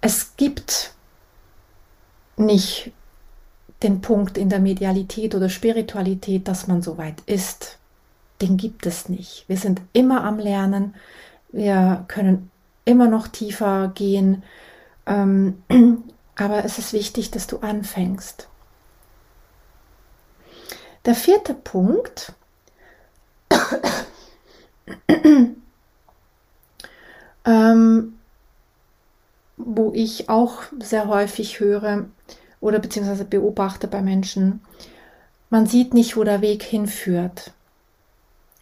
Es 0.00 0.36
gibt 0.36 0.94
nicht 2.36 2.92
den 3.82 4.00
Punkt 4.00 4.38
in 4.38 4.48
der 4.48 4.60
Medialität 4.60 5.34
oder 5.34 5.48
Spiritualität, 5.48 6.48
dass 6.48 6.66
man 6.66 6.82
so 6.82 6.98
weit 6.98 7.22
ist. 7.26 7.78
Den 8.40 8.56
gibt 8.56 8.86
es 8.86 9.08
nicht. 9.08 9.44
Wir 9.48 9.56
sind 9.56 9.80
immer 9.92 10.24
am 10.24 10.38
Lernen. 10.38 10.94
Wir 11.50 12.04
können 12.08 12.50
immer 12.84 13.08
noch 13.08 13.28
tiefer 13.28 13.88
gehen. 13.94 14.42
Ähm, 15.06 15.62
aber 16.36 16.64
es 16.64 16.78
ist 16.78 16.92
wichtig, 16.92 17.30
dass 17.30 17.46
du 17.46 17.58
anfängst. 17.58 18.48
Der 21.06 21.14
vierte 21.14 21.54
Punkt 21.54 22.34
ähm, 27.44 28.18
wo 29.56 29.92
ich 29.94 30.28
auch 30.28 30.62
sehr 30.80 31.08
häufig 31.08 31.60
höre 31.60 32.06
oder 32.60 32.78
beziehungsweise 32.78 33.24
beobachte 33.24 33.88
bei 33.88 34.02
Menschen, 34.02 34.60
man 35.48 35.66
sieht 35.66 35.94
nicht, 35.94 36.16
wo 36.16 36.24
der 36.24 36.40
Weg 36.40 36.62
hinführt. 36.62 37.52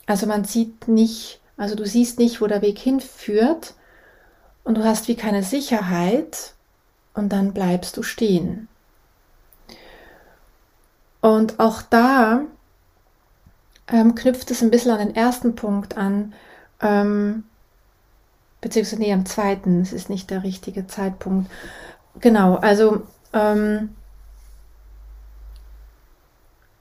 Also 0.06 0.26
man 0.26 0.44
sieht 0.44 0.86
nicht, 0.86 1.40
also 1.56 1.74
du 1.74 1.86
siehst 1.86 2.18
nicht, 2.18 2.40
wo 2.40 2.46
der 2.46 2.62
Weg 2.62 2.78
hinführt 2.78 3.74
und 4.62 4.76
du 4.76 4.84
hast 4.84 5.08
wie 5.08 5.16
keine 5.16 5.42
Sicherheit 5.42 6.52
und 7.14 7.32
dann 7.32 7.54
bleibst 7.54 7.96
du 7.96 8.02
stehen. 8.02 8.68
Und 11.24 11.58
auch 11.58 11.80
da 11.80 12.42
ähm, 13.88 14.14
knüpft 14.14 14.50
es 14.50 14.60
ein 14.60 14.70
bisschen 14.70 14.90
an 14.90 14.98
den 14.98 15.16
ersten 15.16 15.56
Punkt 15.56 15.96
an, 15.96 16.34
ähm, 16.82 17.44
beziehungsweise 18.60 19.00
nee, 19.00 19.10
am 19.10 19.24
zweiten, 19.24 19.80
es 19.80 19.94
ist 19.94 20.10
nicht 20.10 20.28
der 20.28 20.42
richtige 20.42 20.86
Zeitpunkt. 20.86 21.50
Genau, 22.20 22.56
also 22.56 23.06
ähm, 23.32 23.94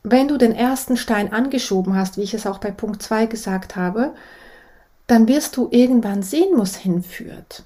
wenn 0.03 0.27
du 0.27 0.37
den 0.37 0.53
ersten 0.53 0.97
Stein 0.97 1.31
angeschoben 1.31 1.95
hast, 1.95 2.17
wie 2.17 2.23
ich 2.23 2.33
es 2.33 2.45
auch 2.45 2.57
bei 2.57 2.71
Punkt 2.71 3.01
2 3.01 3.27
gesagt 3.27 3.77
habe, 3.77 4.13
dann 5.07 5.29
wirst 5.29 5.55
du 5.55 5.69
irgendwann 5.71 6.21
sehen, 6.21 6.57
wo 6.57 6.63
es 6.63 6.75
hinführt. 6.75 7.63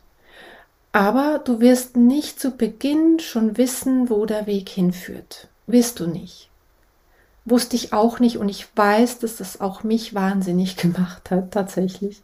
Aber 0.92 1.42
du 1.44 1.60
wirst 1.60 1.98
nicht 1.98 2.40
zu 2.40 2.52
Beginn 2.52 3.18
schon 3.20 3.58
wissen, 3.58 4.12
wo 4.12 4.28
der 4.28 4.46
Weg 4.46 4.70
hinführt. 4.70 5.48
Wirst 5.66 6.00
du 6.00 6.06
nicht. 6.06 6.47
Wusste 7.50 7.76
ich 7.76 7.94
auch 7.94 8.20
nicht 8.20 8.38
und 8.38 8.50
ich 8.50 8.68
weiß, 8.76 9.20
dass 9.20 9.38
das 9.38 9.62
auch 9.62 9.84
mich 9.84 10.14
wahnsinnig 10.14 10.78
gemacht 10.78 11.32
hat, 11.32 11.52
tatsächlich. 11.52 12.22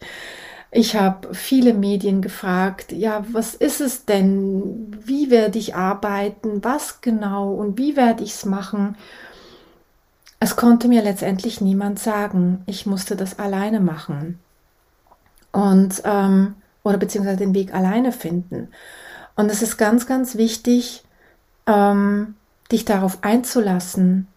Ich 0.76 0.96
habe 0.96 1.36
viele 1.36 1.74
Medien 1.76 2.22
gefragt, 2.24 2.92
ja, 2.92 3.24
was 3.32 3.54
ist 3.54 3.80
es 3.80 4.06
denn? 4.06 4.98
Wie 5.06 5.30
werde 5.30 5.60
ich 5.60 5.76
arbeiten? 5.76 6.64
Was 6.64 7.00
genau? 7.02 7.54
Und 7.54 7.78
wie 7.78 7.96
werde 7.96 8.24
ich 8.24 8.32
es 8.32 8.46
machen? 8.46 8.98
Es 10.40 10.56
konnte 10.56 10.88
mir 10.88 11.04
letztendlich 11.04 11.62
niemand 11.62 12.00
sagen. 12.00 12.64
Ich 12.66 12.88
musste 12.88 13.16
das 13.16 13.38
alleine 13.38 13.82
machen. 13.82 14.40
Und, 15.52 16.02
ähm, 16.06 16.56
oder 16.82 16.98
beziehungsweise 16.98 17.38
den 17.38 17.54
Weg 17.54 17.74
alleine 17.76 18.12
finden. 18.12 18.70
Und 19.36 19.52
es 19.52 19.62
ist 19.62 19.78
ganz, 19.78 20.08
ganz 20.08 20.38
wichtig, 20.38 21.04
ähm, 21.68 22.34
dich 22.72 22.84
darauf 22.84 23.20
einzulassen, 23.24 24.28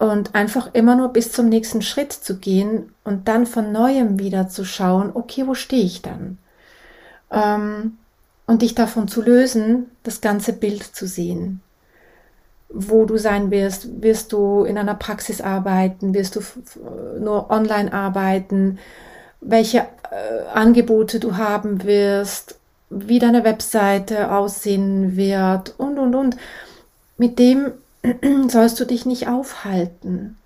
und 0.00 0.34
einfach 0.34 0.70
immer 0.72 0.96
nur 0.96 1.08
bis 1.08 1.30
zum 1.30 1.50
nächsten 1.50 1.82
Schritt 1.82 2.14
zu 2.14 2.38
gehen 2.38 2.94
und 3.04 3.28
dann 3.28 3.44
von 3.46 3.70
neuem 3.70 4.18
wieder 4.18 4.48
zu 4.48 4.64
schauen, 4.64 5.10
okay, 5.12 5.46
wo 5.46 5.52
stehe 5.52 5.84
ich 5.84 6.00
dann? 6.00 6.38
Ähm, 7.30 7.98
und 8.46 8.62
dich 8.62 8.74
davon 8.74 9.08
zu 9.08 9.20
lösen, 9.20 9.90
das 10.02 10.22
ganze 10.22 10.54
Bild 10.54 10.82
zu 10.82 11.06
sehen. 11.06 11.60
Wo 12.70 13.04
du 13.04 13.18
sein 13.18 13.50
wirst, 13.50 14.02
wirst 14.02 14.32
du 14.32 14.64
in 14.64 14.78
einer 14.78 14.94
Praxis 14.94 15.42
arbeiten, 15.42 16.14
wirst 16.14 16.34
du 16.34 16.40
nur 17.20 17.50
online 17.50 17.92
arbeiten, 17.92 18.78
welche 19.42 19.80
äh, 19.80 20.46
Angebote 20.54 21.20
du 21.20 21.36
haben 21.36 21.84
wirst, 21.84 22.58
wie 22.88 23.18
deine 23.18 23.44
Webseite 23.44 24.32
aussehen 24.32 25.14
wird 25.18 25.74
und, 25.76 25.98
und, 25.98 26.14
und. 26.14 26.38
Mit 27.18 27.38
dem 27.38 27.72
sollst 28.48 28.80
du 28.80 28.84
dich 28.84 29.06
nicht 29.06 29.28
aufhalten, 29.28 30.36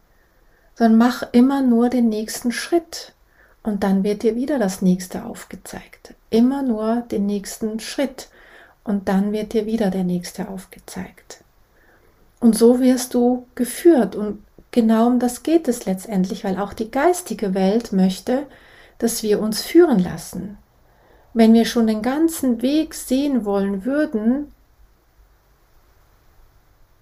sondern 0.75 0.99
mach 0.99 1.23
immer 1.33 1.63
nur 1.63 1.89
den 1.89 2.09
nächsten 2.09 2.53
Schritt 2.53 3.13
und 3.63 3.83
dann 3.83 4.05
wird 4.05 4.23
dir 4.23 4.37
wieder 4.37 4.59
das 4.59 4.83
nächste 4.83 5.25
aufgezeigt. 5.25 6.15
Immer 6.31 6.63
nur 6.63 7.03
den 7.11 7.27
nächsten 7.27 7.81
Schritt 7.81 8.29
und 8.83 9.09
dann 9.09 9.33
wird 9.33 9.53
dir 9.53 9.67
wieder 9.67 9.91
der 9.91 10.05
nächste 10.05 10.49
aufgezeigt. 10.49 11.43
Und 12.41 12.57
so 12.57 12.81
wirst 12.81 13.15
du 13.15 13.47
geführt 13.55 14.17
und 14.17 14.43
genau 14.71 15.07
um 15.07 15.19
das 15.19 15.43
geht 15.43 15.67
es 15.69 15.87
letztendlich, 15.87 16.45
weil 16.45 16.59
auch 16.59 16.75
die 16.75 16.91
geistige 16.91 17.55
Welt 17.55 17.93
möchte, 17.93 18.47
dass 18.99 19.23
wir 19.23 19.41
uns 19.41 19.63
führen 19.63 19.99
lassen. 19.99 20.59
Wenn 21.33 21.55
wir 21.55 21.65
schon 21.65 21.87
den 21.87 22.03
ganzen 22.03 22.63
Weg 22.63 22.95
sehen 22.95 23.45
wollen 23.45 23.85
würden, 23.85 24.53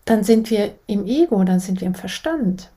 dann 0.04 0.24
sind 0.24 0.50
wir 0.50 0.74
im 0.86 1.06
Ego, 1.06 1.44
dann 1.44 1.60
sind 1.60 1.80
wir 1.80 1.86
im 1.86 1.94
Verstand. 1.94 2.70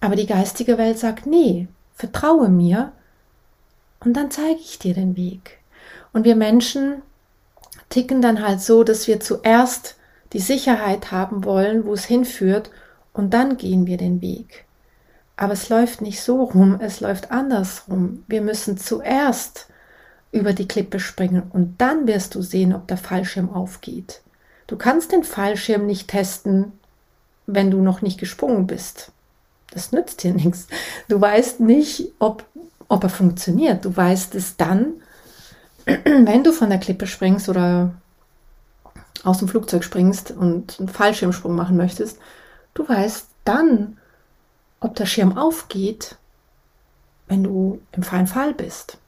Aber 0.00 0.16
die 0.16 0.26
geistige 0.26 0.78
Welt 0.78 0.98
sagt, 0.98 1.26
nee, 1.26 1.68
vertraue 1.94 2.48
mir 2.48 2.92
und 4.00 4.14
dann 4.14 4.30
zeige 4.30 4.60
ich 4.60 4.78
dir 4.78 4.94
den 4.94 5.16
Weg. 5.16 5.58
Und 6.12 6.24
wir 6.24 6.36
Menschen 6.36 7.02
ticken 7.88 8.20
dann 8.20 8.46
halt 8.46 8.60
so, 8.60 8.84
dass 8.84 9.06
wir 9.06 9.20
zuerst 9.20 9.96
die 10.32 10.40
Sicherheit 10.40 11.12
haben 11.12 11.44
wollen, 11.44 11.84
wo 11.84 11.94
es 11.94 12.04
hinführt, 12.04 12.70
und 13.12 13.32
dann 13.32 13.56
gehen 13.56 13.86
wir 13.86 13.96
den 13.96 14.20
Weg. 14.20 14.66
Aber 15.36 15.54
es 15.54 15.70
läuft 15.70 16.02
nicht 16.02 16.20
so 16.20 16.44
rum, 16.44 16.78
es 16.80 17.00
läuft 17.00 17.30
andersrum. 17.30 18.24
Wir 18.26 18.42
müssen 18.42 18.76
zuerst 18.76 19.68
über 20.32 20.52
die 20.52 20.68
Klippe 20.68 21.00
springen 21.00 21.44
und 21.50 21.80
dann 21.80 22.06
wirst 22.06 22.34
du 22.34 22.42
sehen, 22.42 22.74
ob 22.74 22.86
der 22.88 22.98
Fallschirm 22.98 23.50
aufgeht. 23.50 24.20
Du 24.66 24.76
kannst 24.76 25.12
den 25.12 25.24
Fallschirm 25.24 25.86
nicht 25.86 26.08
testen, 26.08 26.72
wenn 27.46 27.70
du 27.70 27.80
noch 27.80 28.02
nicht 28.02 28.18
gesprungen 28.18 28.66
bist. 28.66 29.12
Das 29.70 29.92
nützt 29.92 30.22
dir 30.22 30.34
nichts. 30.34 30.66
Du 31.08 31.20
weißt 31.20 31.60
nicht, 31.60 32.12
ob, 32.18 32.44
ob 32.88 33.02
er 33.02 33.10
funktioniert. 33.10 33.84
Du 33.84 33.96
weißt 33.96 34.34
es 34.34 34.56
dann, 34.56 34.94
wenn 35.84 36.44
du 36.44 36.52
von 36.52 36.70
der 36.70 36.78
Klippe 36.78 37.06
springst 37.06 37.48
oder 37.48 37.92
aus 39.24 39.38
dem 39.38 39.48
Flugzeug 39.48 39.82
springst 39.82 40.30
und 40.30 40.78
einen 40.78 40.88
Fallschirmsprung 40.88 41.54
machen 41.54 41.76
möchtest. 41.76 42.18
Du 42.74 42.88
weißt 42.88 43.26
dann, 43.44 43.98
ob 44.80 44.94
der 44.94 45.06
Schirm 45.06 45.36
aufgeht, 45.36 46.16
wenn 47.26 47.42
du 47.42 47.80
im 47.92 48.02
freien 48.02 48.26
Fall 48.26 48.54
bist. 48.54 48.98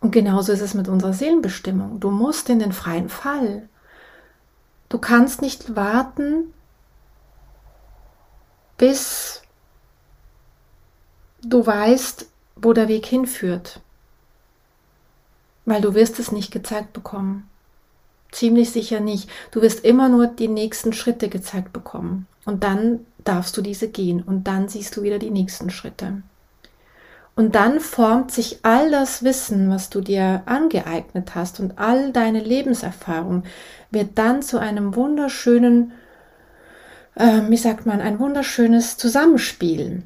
Und 0.00 0.10
genauso 0.10 0.52
ist 0.52 0.60
es 0.60 0.74
mit 0.74 0.88
unserer 0.88 1.12
Seelenbestimmung. 1.12 2.00
Du 2.00 2.10
musst 2.10 2.48
in 2.48 2.58
den 2.58 2.72
freien 2.72 3.08
Fall. 3.08 3.68
Du 4.92 4.98
kannst 4.98 5.40
nicht 5.40 5.74
warten, 5.74 6.52
bis 8.76 9.40
du 11.42 11.64
weißt, 11.64 12.26
wo 12.56 12.74
der 12.74 12.88
Weg 12.88 13.06
hinführt, 13.06 13.80
weil 15.64 15.80
du 15.80 15.94
wirst 15.94 16.18
es 16.18 16.30
nicht 16.30 16.50
gezeigt 16.50 16.92
bekommen. 16.92 17.48
Ziemlich 18.32 18.70
sicher 18.70 19.00
nicht. 19.00 19.30
Du 19.50 19.62
wirst 19.62 19.82
immer 19.82 20.10
nur 20.10 20.26
die 20.26 20.48
nächsten 20.48 20.92
Schritte 20.92 21.30
gezeigt 21.30 21.72
bekommen. 21.72 22.26
Und 22.44 22.62
dann 22.62 23.06
darfst 23.24 23.56
du 23.56 23.62
diese 23.62 23.88
gehen 23.88 24.22
und 24.22 24.46
dann 24.46 24.68
siehst 24.68 24.94
du 24.94 25.02
wieder 25.02 25.18
die 25.18 25.30
nächsten 25.30 25.70
Schritte. 25.70 26.22
Und 27.34 27.54
dann 27.54 27.80
formt 27.80 28.30
sich 28.30 28.60
all 28.62 28.90
das 28.90 29.22
Wissen, 29.22 29.70
was 29.70 29.88
du 29.88 30.02
dir 30.02 30.42
angeeignet 30.46 31.34
hast 31.34 31.60
und 31.60 31.78
all 31.78 32.12
deine 32.12 32.40
Lebenserfahrung 32.40 33.44
wird 33.90 34.18
dann 34.18 34.42
zu 34.42 34.58
einem 34.58 34.94
wunderschönen, 34.94 35.92
äh, 37.14 37.40
wie 37.48 37.56
sagt 37.56 37.86
man, 37.86 38.00
ein 38.02 38.18
wunderschönes 38.18 38.98
Zusammenspiel. 38.98 40.02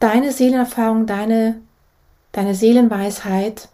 Deine 0.00 0.32
Seelenerfahrung, 0.32 1.06
deine, 1.06 1.60
deine 2.32 2.54
Seelenweisheit 2.54 3.68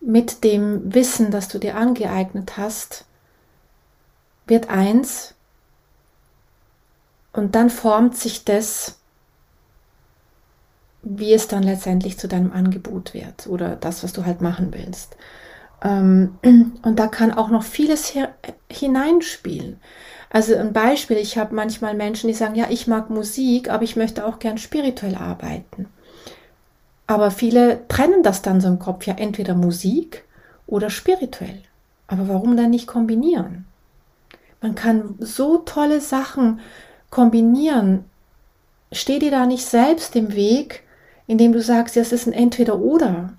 mit 0.00 0.44
dem 0.44 0.94
Wissen, 0.94 1.30
das 1.30 1.48
du 1.48 1.58
dir 1.58 1.76
angeeignet 1.76 2.56
hast, 2.58 3.06
wird 4.46 4.68
eins 4.68 5.34
und 7.32 7.54
dann 7.54 7.70
formt 7.70 8.16
sich 8.16 8.44
das 8.44 8.99
wie 11.02 11.32
es 11.32 11.48
dann 11.48 11.62
letztendlich 11.62 12.18
zu 12.18 12.28
deinem 12.28 12.52
Angebot 12.52 13.14
wird 13.14 13.46
oder 13.46 13.76
das, 13.76 14.04
was 14.04 14.12
du 14.12 14.26
halt 14.26 14.40
machen 14.40 14.72
willst. 14.72 15.16
Ähm, 15.82 16.38
und 16.82 16.98
da 16.98 17.06
kann 17.06 17.32
auch 17.32 17.48
noch 17.48 17.62
vieles 17.62 18.12
hineinspielen. 18.70 19.80
Also 20.30 20.54
ein 20.56 20.72
Beispiel, 20.72 21.16
ich 21.16 21.38
habe 21.38 21.54
manchmal 21.54 21.94
Menschen, 21.94 22.28
die 22.28 22.34
sagen, 22.34 22.54
ja, 22.54 22.66
ich 22.70 22.86
mag 22.86 23.10
Musik, 23.10 23.68
aber 23.68 23.82
ich 23.82 23.96
möchte 23.96 24.24
auch 24.24 24.38
gern 24.38 24.58
spirituell 24.58 25.16
arbeiten. 25.16 25.88
Aber 27.08 27.32
viele 27.32 27.88
trennen 27.88 28.22
das 28.22 28.40
dann 28.40 28.60
so 28.60 28.68
im 28.68 28.78
Kopf, 28.78 29.06
ja, 29.06 29.14
entweder 29.14 29.54
Musik 29.56 30.24
oder 30.68 30.90
spirituell. 30.90 31.62
Aber 32.06 32.28
warum 32.28 32.56
dann 32.56 32.70
nicht 32.70 32.86
kombinieren? 32.86 33.66
Man 34.60 34.76
kann 34.76 35.16
so 35.18 35.58
tolle 35.58 36.00
Sachen 36.00 36.60
kombinieren. 37.10 38.04
Steh 38.92 39.18
dir 39.18 39.32
da 39.32 39.46
nicht 39.46 39.64
selbst 39.64 40.14
im 40.14 40.34
Weg, 40.34 40.84
indem 41.30 41.52
du 41.52 41.62
sagst, 41.62 41.94
ja, 41.94 42.02
es 42.02 42.10
ist 42.10 42.26
ein 42.26 42.32
Entweder-Oder, 42.32 43.34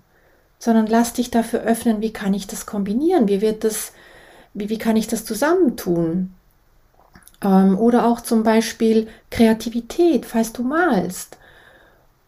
sondern 0.59 0.87
lass 0.87 1.11
dich 1.11 1.29
dafür 1.29 1.59
öffnen, 1.59 2.01
wie 2.01 2.13
kann 2.13 2.33
ich 2.33 2.47
das 2.47 2.65
kombinieren, 2.65 3.27
wie 3.27 3.41
wird 3.41 3.65
das, 3.65 3.91
wie, 4.53 4.69
wie 4.69 4.77
kann 4.77 4.95
ich 4.95 5.07
das 5.07 5.25
zusammentun? 5.25 6.33
Ähm, 7.43 7.77
oder 7.77 8.05
auch 8.05 8.21
zum 8.21 8.43
Beispiel 8.43 9.09
Kreativität, 9.29 10.25
falls 10.25 10.53
du 10.53 10.63
malst 10.63 11.37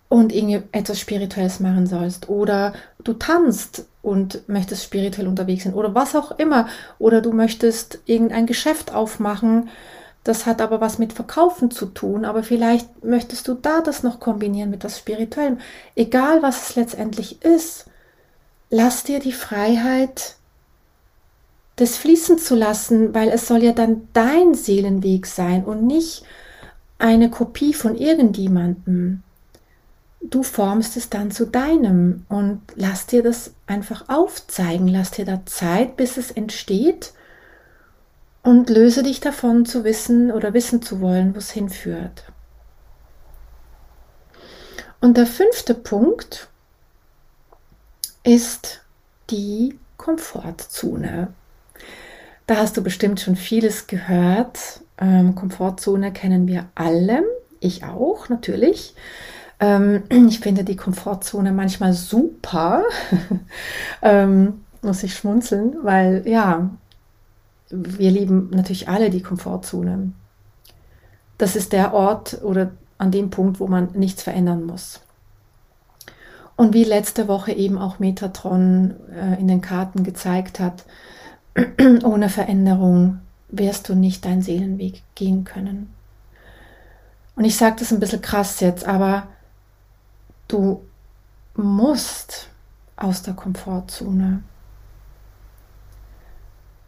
und 0.10 0.34
etwas 0.74 1.00
Spirituelles 1.00 1.62
machen 1.62 1.88
sollst. 1.88 2.28
Oder 2.28 2.74
du 3.02 3.14
tanzt 3.14 3.86
und 4.02 4.48
möchtest 4.50 4.84
spirituell 4.84 5.30
unterwegs 5.30 5.64
sein 5.64 5.74
oder 5.74 5.96
was 5.96 6.14
auch 6.14 6.38
immer. 6.38 6.68
Oder 7.00 7.22
du 7.22 7.32
möchtest 7.32 8.00
irgendein 8.06 8.48
Geschäft 8.48 8.94
aufmachen, 8.94 9.70
das 10.24 10.46
hat 10.46 10.62
aber 10.62 10.80
was 10.80 11.00
mit 11.00 11.12
Verkaufen 11.12 11.70
zu 11.70 11.86
tun, 11.88 12.24
aber 12.24 12.44
vielleicht 12.44 13.04
möchtest 13.04 13.48
du 13.48 13.56
da 13.56 13.82
das 13.82 14.04
noch 14.04 14.20
kombinieren 14.20 14.70
mit 14.70 14.84
das 14.84 14.98
Spirituellen. 14.98 15.60
Egal 15.96 16.42
was 16.42 16.70
es 16.70 16.76
letztendlich 16.76 17.42
ist, 17.44 17.86
lass 18.70 19.04
dir 19.04 19.20
die 19.20 19.34
Freiheit, 19.34 20.36
das 21.76 21.98
fließen 21.98 22.38
zu 22.38 22.56
lassen, 22.56 23.14
weil 23.14 23.30
es 23.30 23.48
soll 23.48 23.64
ja 23.64 23.74
dann 23.74 24.08
dein 24.14 24.54
Seelenweg 24.54 25.26
sein 25.26 25.66
und 25.66 25.86
nicht 25.86 26.24
eine 27.00 27.30
Kopie 27.30 27.74
von 27.74 27.98
irgendjemandem. 27.98 29.24
Du 30.22 30.42
formst 30.42 30.96
es 30.96 31.10
dann 31.10 31.32
zu 31.32 31.46
deinem 31.46 32.26
und 32.30 32.62
lass 32.76 33.08
dir 33.08 33.24
das 33.24 33.52
einfach 33.68 34.08
aufzeigen, 34.08 34.88
lass 34.88 35.12
dir 35.12 35.26
da 35.26 35.46
Zeit, 35.46 35.98
bis 35.98 36.16
es 36.16 36.32
entsteht 36.32 37.14
und 38.44 38.70
löse 38.70 39.04
dich 39.04 39.20
davon 39.20 39.66
zu 39.66 39.84
wissen 39.84 40.32
oder 40.32 40.54
wissen 40.54 40.82
zu 40.82 41.02
wollen, 41.02 41.34
wo 41.34 41.40
es 41.40 41.52
hinführt. 41.52 42.26
Und 45.00 45.18
der 45.18 45.26
fünfte 45.26 45.74
Punkt 45.74 46.50
ist 48.24 48.82
die 49.30 49.78
Komfortzone. 49.98 51.34
Da 52.48 52.58
hast 52.58 52.78
du 52.78 52.84
bestimmt 52.84 53.20
schon 53.20 53.36
vieles 53.36 53.88
gehört 53.88 54.82
Ähm, 54.98 55.34
Komfortzone 55.34 56.14
kennen 56.14 56.48
wir 56.48 56.68
alle, 56.76 57.24
ich 57.60 57.84
auch 57.84 58.30
natürlich. 58.30 58.94
Ähm, 59.60 60.04
ich 60.28 60.40
finde 60.40 60.64
die 60.64 60.76
Komfortzone 60.76 61.52
manchmal 61.52 61.94
super, 61.94 62.84
ähm, 64.02 64.66
muss 64.82 65.04
ich 65.04 65.16
schmunzeln, 65.16 65.78
weil 65.82 66.24
ja, 66.28 66.70
wir 67.74 68.12
lieben 68.12 68.50
natürlich 68.52 68.88
alle 68.88 69.10
die 69.10 69.22
Komfortzone. 69.24 70.14
Das 71.38 71.56
ist 71.56 71.74
der 71.74 71.94
Ort 71.94 72.42
oder 72.44 72.72
an 72.98 73.12
dem 73.12 73.30
Punkt, 73.32 73.60
wo 73.60 73.68
man 73.68 73.90
nichts 73.94 74.22
verändern 74.22 74.64
muss. 74.64 75.02
Und 76.56 76.74
wie 76.74 76.84
letzte 76.84 77.28
Woche 77.28 77.52
eben 77.52 77.80
auch 77.80 77.98
Metatron 77.98 78.94
äh, 79.12 79.40
in 79.40 79.48
den 79.48 79.62
Karten 79.62 80.04
gezeigt 80.04 80.60
hat, 80.60 80.86
ohne 82.04 82.30
Veränderung 82.30 83.20
wirst 83.50 83.90
du 83.90 83.96
nicht 83.96 84.26
deinen 84.26 84.44
Seelenweg 84.44 85.02
gehen 85.16 85.44
können. 85.44 85.94
Und 87.36 87.46
ich 87.46 87.58
sage 87.58 87.78
das 87.80 87.92
ein 87.92 88.00
bisschen 88.00 88.22
krass 88.22 88.60
jetzt, 88.60 88.86
aber 88.86 89.28
du 90.48 90.84
musst 91.56 92.50
aus 92.96 93.24
der 93.24 93.34
Komfortzone. 93.34 94.44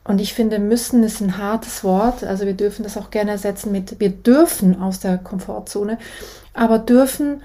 Und 0.06 0.22
ich 0.22 0.36
finde, 0.36 0.60
müssen 0.60 1.04
ist 1.04 1.20
ein 1.20 1.38
hartes 1.38 1.84
Wort. 1.84 2.24
Also 2.24 2.46
wir 2.46 2.54
dürfen 2.54 2.84
das 2.84 2.96
auch 2.96 3.10
gerne 3.10 3.32
ersetzen 3.32 3.72
mit, 3.72 4.00
wir 4.00 4.12
dürfen 4.12 4.80
aus 4.80 5.00
der 5.00 5.18
Komfortzone. 5.18 5.98
Aber 6.54 6.80
dürfen 6.80 7.42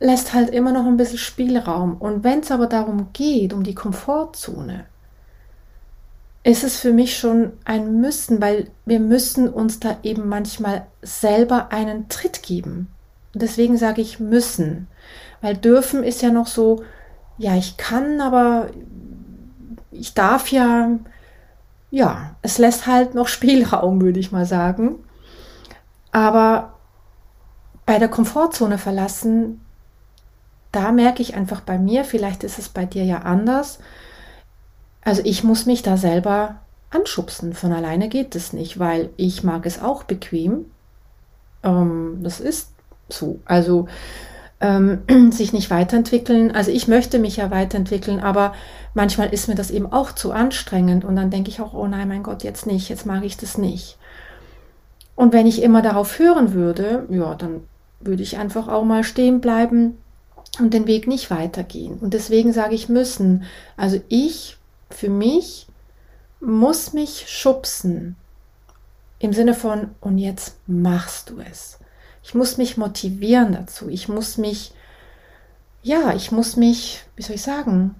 lässt 0.00 0.32
halt 0.32 0.50
immer 0.50 0.72
noch 0.72 0.86
ein 0.86 0.96
bisschen 0.96 1.18
Spielraum. 1.18 1.96
Und 1.98 2.24
wenn 2.24 2.40
es 2.40 2.50
aber 2.50 2.66
darum 2.66 3.08
geht, 3.12 3.52
um 3.52 3.62
die 3.62 3.74
Komfortzone, 3.74 4.86
ist 6.44 6.64
es 6.64 6.78
für 6.78 6.92
mich 6.92 7.18
schon 7.18 7.52
ein 7.64 8.00
Müssen, 8.00 8.40
weil 8.40 8.70
wir 8.86 9.00
müssen 9.00 9.48
uns 9.48 9.80
da 9.80 9.98
eben 10.02 10.28
manchmal 10.28 10.86
selber 11.02 11.72
einen 11.72 12.08
Tritt 12.08 12.42
geben. 12.42 12.88
Und 13.34 13.42
deswegen 13.42 13.76
sage 13.76 14.00
ich 14.00 14.18
müssen, 14.18 14.86
weil 15.42 15.56
dürfen 15.56 16.02
ist 16.04 16.22
ja 16.22 16.30
noch 16.30 16.46
so, 16.46 16.82
ja, 17.36 17.54
ich 17.54 17.76
kann, 17.76 18.22
aber 18.22 18.70
ich 19.90 20.14
darf 20.14 20.50
ja, 20.50 20.98
ja, 21.90 22.36
es 22.42 22.58
lässt 22.58 22.86
halt 22.86 23.14
noch 23.14 23.28
Spielraum, 23.28 24.00
würde 24.00 24.20
ich 24.20 24.32
mal 24.32 24.46
sagen. 24.46 24.96
Aber 26.12 26.74
bei 27.86 27.98
der 27.98 28.08
Komfortzone 28.08 28.78
verlassen 28.78 29.60
da 30.72 30.92
merke 30.92 31.22
ich 31.22 31.34
einfach 31.34 31.60
bei 31.60 31.78
mir, 31.78 32.04
vielleicht 32.04 32.44
ist 32.44 32.58
es 32.58 32.68
bei 32.68 32.84
dir 32.84 33.04
ja 33.04 33.18
anders. 33.18 33.78
Also 35.02 35.22
ich 35.24 35.44
muss 35.44 35.66
mich 35.66 35.82
da 35.82 35.96
selber 35.96 36.60
anschubsen. 36.90 37.54
Von 37.54 37.72
alleine 37.72 38.08
geht 38.08 38.34
es 38.34 38.52
nicht, 38.52 38.78
weil 38.78 39.10
ich 39.16 39.42
mag 39.42 39.64
es 39.64 39.80
auch 39.80 40.04
bequem. 40.04 40.66
Ähm, 41.62 42.18
das 42.22 42.40
ist 42.40 42.72
so. 43.08 43.40
Also 43.46 43.88
ähm, 44.60 45.02
sich 45.30 45.52
nicht 45.52 45.70
weiterentwickeln. 45.70 46.50
Also 46.54 46.70
ich 46.70 46.88
möchte 46.88 47.18
mich 47.18 47.36
ja 47.36 47.50
weiterentwickeln, 47.50 48.20
aber 48.20 48.54
manchmal 48.94 49.32
ist 49.32 49.48
mir 49.48 49.54
das 49.54 49.70
eben 49.70 49.90
auch 49.92 50.12
zu 50.12 50.32
anstrengend 50.32 51.04
und 51.04 51.16
dann 51.16 51.30
denke 51.30 51.50
ich 51.50 51.60
auch, 51.60 51.74
oh 51.74 51.86
nein, 51.86 52.08
mein 52.08 52.22
Gott, 52.22 52.42
jetzt 52.42 52.66
nicht, 52.66 52.88
jetzt 52.88 53.06
mag 53.06 53.24
ich 53.24 53.36
das 53.36 53.58
nicht. 53.58 53.98
Und 55.14 55.32
wenn 55.32 55.46
ich 55.46 55.62
immer 55.62 55.82
darauf 55.82 56.18
hören 56.18 56.52
würde, 56.54 57.06
ja, 57.10 57.34
dann 57.34 57.62
würde 58.00 58.22
ich 58.22 58.38
einfach 58.38 58.68
auch 58.68 58.84
mal 58.84 59.02
stehen 59.02 59.40
bleiben 59.40 59.98
und 60.60 60.74
den 60.74 60.86
Weg 60.86 61.08
nicht 61.08 61.30
weitergehen. 61.30 61.98
Und 61.98 62.14
deswegen 62.14 62.52
sage 62.52 62.74
ich 62.74 62.88
müssen. 62.88 63.44
Also 63.76 64.00
ich 64.08 64.58
für 64.90 65.10
mich 65.10 65.66
muss 66.40 66.92
mich 66.92 67.24
schubsen 67.28 68.16
im 69.18 69.32
Sinne 69.32 69.54
von, 69.54 69.90
und 70.00 70.18
jetzt 70.18 70.56
machst 70.66 71.30
du 71.30 71.40
es. 71.40 71.77
Ich 72.28 72.34
muss 72.34 72.58
mich 72.58 72.76
motivieren 72.76 73.54
dazu. 73.54 73.88
Ich 73.88 74.06
muss 74.06 74.36
mich, 74.36 74.72
ja, 75.82 76.12
ich 76.14 76.30
muss 76.30 76.56
mich, 76.56 77.06
wie 77.16 77.22
soll 77.22 77.36
ich 77.36 77.42
sagen, 77.42 77.94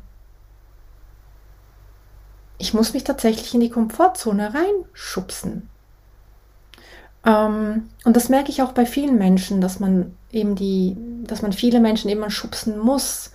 ich 2.58 2.74
muss 2.74 2.92
mich 2.92 3.04
tatsächlich 3.04 3.54
in 3.54 3.60
die 3.60 3.70
Komfortzone 3.70 4.52
reinschubsen. 4.52 5.70
Ähm, 7.24 7.88
und 8.04 8.16
das 8.16 8.28
merke 8.28 8.50
ich 8.50 8.60
auch 8.60 8.72
bei 8.72 8.84
vielen 8.84 9.16
Menschen, 9.16 9.62
dass 9.62 9.80
man 9.80 10.14
eben 10.30 10.56
die, 10.56 10.94
dass 11.24 11.40
man 11.40 11.54
viele 11.54 11.80
Menschen 11.80 12.10
eben 12.10 12.28
schubsen 12.28 12.78
muss, 12.78 13.32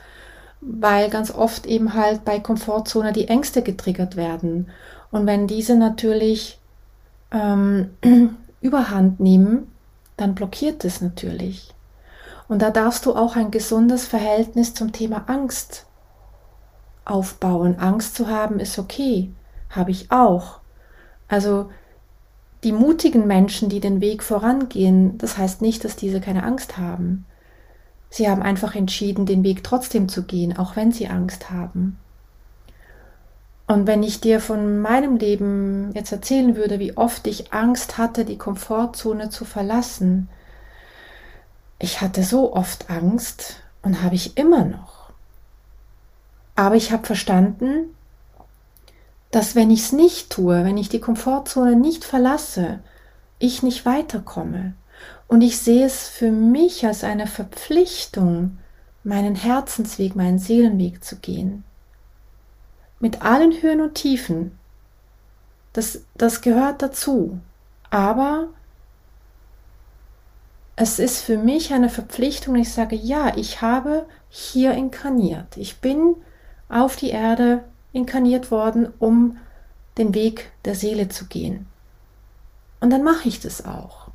weil 0.62 1.10
ganz 1.10 1.32
oft 1.32 1.66
eben 1.66 1.96
halt 1.96 2.24
bei 2.24 2.40
Komfortzone 2.40 3.14
die 3.14 3.30
Ängste 3.30 3.64
getriggert 3.64 4.16
werden. 4.16 4.70
Und 5.10 5.26
wenn 5.26 5.48
diese 5.48 5.76
natürlich 5.76 6.60
ähm, 7.32 7.90
überhand 8.62 9.20
nehmen, 9.20 9.73
dann 10.18 10.36
blockiert 10.36 10.86
es 10.86 11.02
natürlich. 11.02 11.74
Und 12.48 12.62
da 12.62 12.70
darfst 12.70 13.06
du 13.06 13.16
auch 13.16 13.36
ein 13.36 13.52
gesundes 13.52 14.06
Verhältnis 14.06 14.74
zum 14.74 14.92
Thema 14.92 15.24
Angst 15.28 15.86
aufbauen. 17.06 17.80
Angst 17.80 18.16
zu 18.16 18.28
haben 18.28 18.60
ist 18.60 18.78
okay, 18.80 19.32
habe 19.70 19.92
ich 19.92 20.12
auch. 20.12 20.60
Also 21.28 21.70
die 22.64 22.72
mutigen 22.72 23.28
Menschen, 23.28 23.70
die 23.70 23.80
den 23.80 24.02
Weg 24.02 24.24
vorangehen, 24.24 25.18
das 25.18 25.38
heißt 25.38 25.62
nicht, 25.62 25.84
dass 25.84 25.96
diese 25.96 26.22
keine 26.22 26.44
Angst 26.44 26.78
haben. 26.78 27.26
Sie 28.10 28.30
haben 28.30 28.42
einfach 28.42 28.76
entschieden, 28.76 29.26
den 29.26 29.44
Weg 29.44 29.64
trotzdem 29.64 30.08
zu 30.08 30.24
gehen, 30.24 30.56
auch 30.58 30.76
wenn 30.76 30.92
sie 30.92 31.08
Angst 31.08 31.50
haben. 31.50 31.98
Und 33.74 33.88
wenn 33.88 34.04
ich 34.04 34.22
dir 34.22 34.40
von 34.40 34.82
meinem 34.82 35.16
Leben 35.16 35.94
jetzt 35.96 36.12
erzählen 36.12 36.56
würde, 36.56 36.78
wie 36.78 36.96
oft 36.96 37.26
ich 37.26 37.54
Angst 37.54 37.98
hatte, 37.98 38.24
die 38.24 38.38
Komfortzone 38.38 39.32
zu 39.32 39.46
verlassen, 39.46 40.30
ich 41.80 42.00
hatte 42.00 42.22
so 42.22 42.56
oft 42.56 42.92
Angst 42.92 43.56
und 43.82 44.04
habe 44.04 44.14
ich 44.14 44.38
immer 44.38 44.64
noch. 44.64 45.10
Aber 46.56 46.76
ich 46.76 46.92
habe 46.92 47.08
verstanden, 47.08 47.96
dass 49.32 49.56
wenn 49.56 49.72
ich 49.72 49.86
es 49.86 49.92
nicht 49.92 50.30
tue, 50.30 50.64
wenn 50.64 50.78
ich 50.78 50.90
die 50.90 51.02
Komfortzone 51.02 51.76
nicht 51.76 52.06
verlasse, 52.06 52.78
ich 53.40 53.64
nicht 53.64 53.88
weiterkomme. 53.88 54.76
Und 55.28 55.42
ich 55.42 55.58
sehe 55.58 55.88
es 55.88 56.08
für 56.10 56.30
mich 56.30 56.86
als 56.86 57.04
eine 57.04 57.26
Verpflichtung, 57.26 58.60
meinen 59.04 59.34
Herzensweg, 59.34 60.16
meinen 60.16 60.38
Seelenweg 60.38 61.04
zu 61.04 61.16
gehen. 61.16 61.64
Mit 63.04 63.22
allen 63.22 63.62
Höhen 63.62 63.82
und 63.82 63.96
Tiefen. 63.96 64.58
Das, 65.74 66.06
das 66.16 66.40
gehört 66.40 66.82
dazu. 66.82 67.38
Aber 67.90 68.48
es 70.78 71.00
ist 71.00 71.20
für 71.20 71.38
mich 71.38 71.74
eine 71.74 71.90
Verpflichtung, 71.90 72.56
ich 72.56 72.72
sage, 72.72 72.96
ja, 72.96 73.36
ich 73.36 73.62
habe 73.62 74.06
hier 74.30 74.72
inkarniert. 74.72 75.58
Ich 75.58 75.82
bin 75.82 76.16
auf 76.70 76.96
die 76.96 77.10
Erde 77.10 77.66
inkarniert 77.92 78.52
worden, 78.52 78.88
um 79.00 79.38
den 79.98 80.14
Weg 80.14 80.54
der 80.64 80.76
Seele 80.76 81.10
zu 81.10 81.26
gehen. 81.26 81.68
Und 82.80 82.90
dann 82.90 83.04
mache 83.04 83.28
ich 83.28 83.42
das 83.42 83.66
auch. 83.66 84.12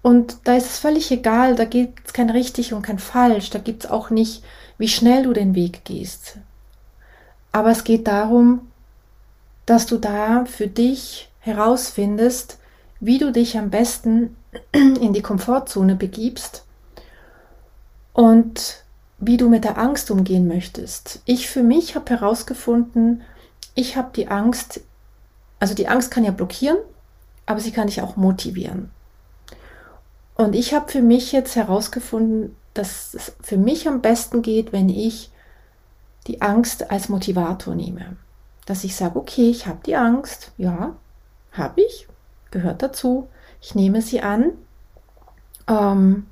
Und 0.00 0.38
da 0.44 0.56
ist 0.56 0.64
es 0.64 0.78
völlig 0.78 1.10
egal, 1.10 1.56
da 1.56 1.66
gibt 1.66 2.06
es 2.06 2.14
kein 2.14 2.30
richtig 2.30 2.72
und 2.72 2.80
kein 2.80 2.98
falsch, 2.98 3.50
da 3.50 3.58
gibt 3.58 3.84
es 3.84 3.90
auch 3.90 4.08
nicht, 4.08 4.42
wie 4.78 4.88
schnell 4.88 5.24
du 5.24 5.34
den 5.34 5.54
Weg 5.54 5.84
gehst. 5.84 6.38
Aber 7.52 7.70
es 7.70 7.84
geht 7.84 8.06
darum, 8.06 8.70
dass 9.66 9.86
du 9.86 9.98
da 9.98 10.44
für 10.44 10.66
dich 10.66 11.30
herausfindest, 11.40 12.58
wie 13.00 13.18
du 13.18 13.32
dich 13.32 13.58
am 13.58 13.70
besten 13.70 14.36
in 14.72 15.12
die 15.12 15.22
Komfortzone 15.22 15.94
begibst 15.96 16.64
und 18.12 18.84
wie 19.18 19.36
du 19.36 19.48
mit 19.48 19.64
der 19.64 19.78
Angst 19.78 20.10
umgehen 20.10 20.48
möchtest. 20.48 21.20
Ich 21.24 21.48
für 21.48 21.62
mich 21.62 21.94
habe 21.94 22.10
herausgefunden, 22.10 23.22
ich 23.74 23.96
habe 23.96 24.10
die 24.14 24.28
Angst, 24.28 24.80
also 25.58 25.74
die 25.74 25.88
Angst 25.88 26.10
kann 26.10 26.24
ja 26.24 26.30
blockieren, 26.30 26.78
aber 27.46 27.60
sie 27.60 27.70
kann 27.70 27.86
dich 27.86 28.00
auch 28.00 28.16
motivieren. 28.16 28.90
Und 30.34 30.54
ich 30.54 30.72
habe 30.72 30.90
für 30.90 31.02
mich 31.02 31.32
jetzt 31.32 31.54
herausgefunden, 31.54 32.56
dass 32.72 33.12
es 33.14 33.32
für 33.42 33.58
mich 33.58 33.88
am 33.88 34.00
besten 34.00 34.42
geht, 34.42 34.72
wenn 34.72 34.88
ich 34.88 35.30
die 36.30 36.42
Angst 36.42 36.90
als 36.90 37.08
Motivator 37.08 37.74
nehme. 37.74 38.16
Dass 38.66 38.84
ich 38.84 38.94
sage, 38.94 39.18
okay, 39.18 39.50
ich 39.50 39.66
habe 39.66 39.80
die 39.84 39.96
Angst, 39.96 40.52
ja, 40.56 40.94
habe 41.52 41.80
ich, 41.80 42.06
gehört 42.52 42.82
dazu, 42.82 43.28
ich 43.60 43.74
nehme 43.74 44.00
sie 44.00 44.20
an. 44.20 44.52
Ähm, 45.66 46.26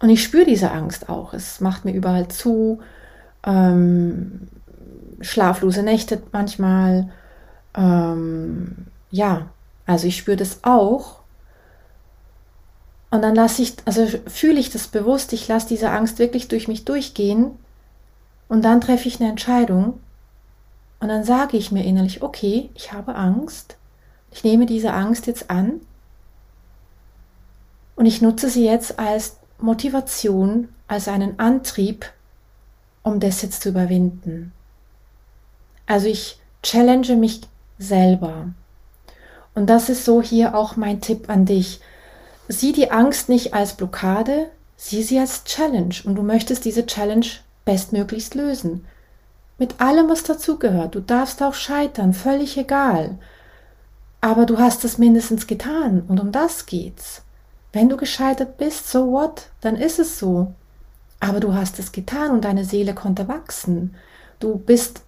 und 0.00 0.10
ich 0.10 0.22
spüre 0.22 0.46
diese 0.46 0.70
Angst 0.70 1.08
auch. 1.08 1.34
Es 1.34 1.60
macht 1.60 1.84
mir 1.84 1.92
überall 1.92 2.28
zu. 2.28 2.80
Ähm, 3.44 4.48
schlaflose 5.20 5.82
Nächte 5.82 6.22
manchmal. 6.32 7.10
Ähm, 7.74 8.86
ja, 9.10 9.48
also 9.86 10.06
ich 10.06 10.16
spüre 10.16 10.36
das 10.36 10.60
auch. 10.62 11.18
Und 13.10 13.22
dann 13.22 13.34
lasse 13.34 13.62
ich, 13.62 13.74
also 13.84 14.06
fühle 14.26 14.60
ich 14.60 14.70
das 14.70 14.86
bewusst, 14.88 15.32
ich 15.32 15.48
lasse 15.48 15.68
diese 15.68 15.90
Angst 15.90 16.18
wirklich 16.18 16.48
durch 16.48 16.68
mich 16.68 16.84
durchgehen. 16.84 17.58
Und 18.48 18.62
dann 18.62 18.80
treffe 18.80 19.08
ich 19.08 19.20
eine 19.20 19.30
Entscheidung. 19.30 20.00
Und 21.00 21.08
dann 21.08 21.24
sage 21.24 21.56
ich 21.56 21.70
mir 21.70 21.84
innerlich, 21.84 22.22
okay, 22.22 22.70
ich 22.74 22.92
habe 22.92 23.14
Angst. 23.14 23.76
ich 24.30 24.44
nehme 24.44 24.66
diese 24.66 24.92
Angst 24.92 25.26
jetzt 25.26 25.50
an 25.50 25.80
und 27.98 28.06
ich 28.06 28.22
nutze 28.22 28.48
sie 28.48 28.64
jetzt 28.64 28.98
als 28.98 29.38
Motivation, 29.58 30.68
als 30.86 31.08
einen 31.08 31.40
Antrieb, 31.40 32.06
um 33.02 33.18
das 33.18 33.42
jetzt 33.42 33.62
zu 33.62 33.70
überwinden. 33.70 34.52
Also 35.86 36.06
ich 36.06 36.38
challenge 36.62 37.16
mich 37.16 37.40
selber. 37.78 38.50
Und 39.54 39.66
das 39.66 39.88
ist 39.88 40.04
so 40.04 40.22
hier 40.22 40.54
auch 40.54 40.76
mein 40.76 41.00
Tipp 41.00 41.28
an 41.28 41.44
dich. 41.44 41.80
Sieh 42.46 42.72
die 42.72 42.92
Angst 42.92 43.28
nicht 43.28 43.52
als 43.52 43.74
Blockade, 43.74 44.48
sieh 44.76 45.02
sie 45.02 45.18
als 45.18 45.42
Challenge 45.42 45.94
und 46.04 46.14
du 46.14 46.22
möchtest 46.22 46.64
diese 46.64 46.86
Challenge 46.86 47.26
bestmöglichst 47.68 48.34
lösen. 48.34 48.86
Mit 49.58 49.78
allem, 49.78 50.08
was 50.08 50.22
dazugehört. 50.22 50.94
Du 50.94 51.00
darfst 51.00 51.42
auch 51.42 51.52
scheitern, 51.52 52.14
völlig 52.14 52.56
egal. 52.56 53.18
Aber 54.22 54.46
du 54.46 54.58
hast 54.58 54.86
es 54.86 54.96
mindestens 54.96 55.46
getan 55.46 56.02
und 56.08 56.18
um 56.18 56.32
das 56.32 56.64
geht's. 56.64 57.20
Wenn 57.74 57.90
du 57.90 57.98
gescheitert 57.98 58.56
bist, 58.56 58.88
so 58.90 59.12
what? 59.12 59.50
Dann 59.60 59.76
ist 59.76 59.98
es 59.98 60.18
so. 60.18 60.54
Aber 61.20 61.40
du 61.40 61.52
hast 61.52 61.78
es 61.78 61.92
getan 61.92 62.30
und 62.30 62.46
deine 62.46 62.64
Seele 62.64 62.94
konnte 62.94 63.28
wachsen. 63.28 63.94
Du 64.40 64.56
bist 64.56 65.02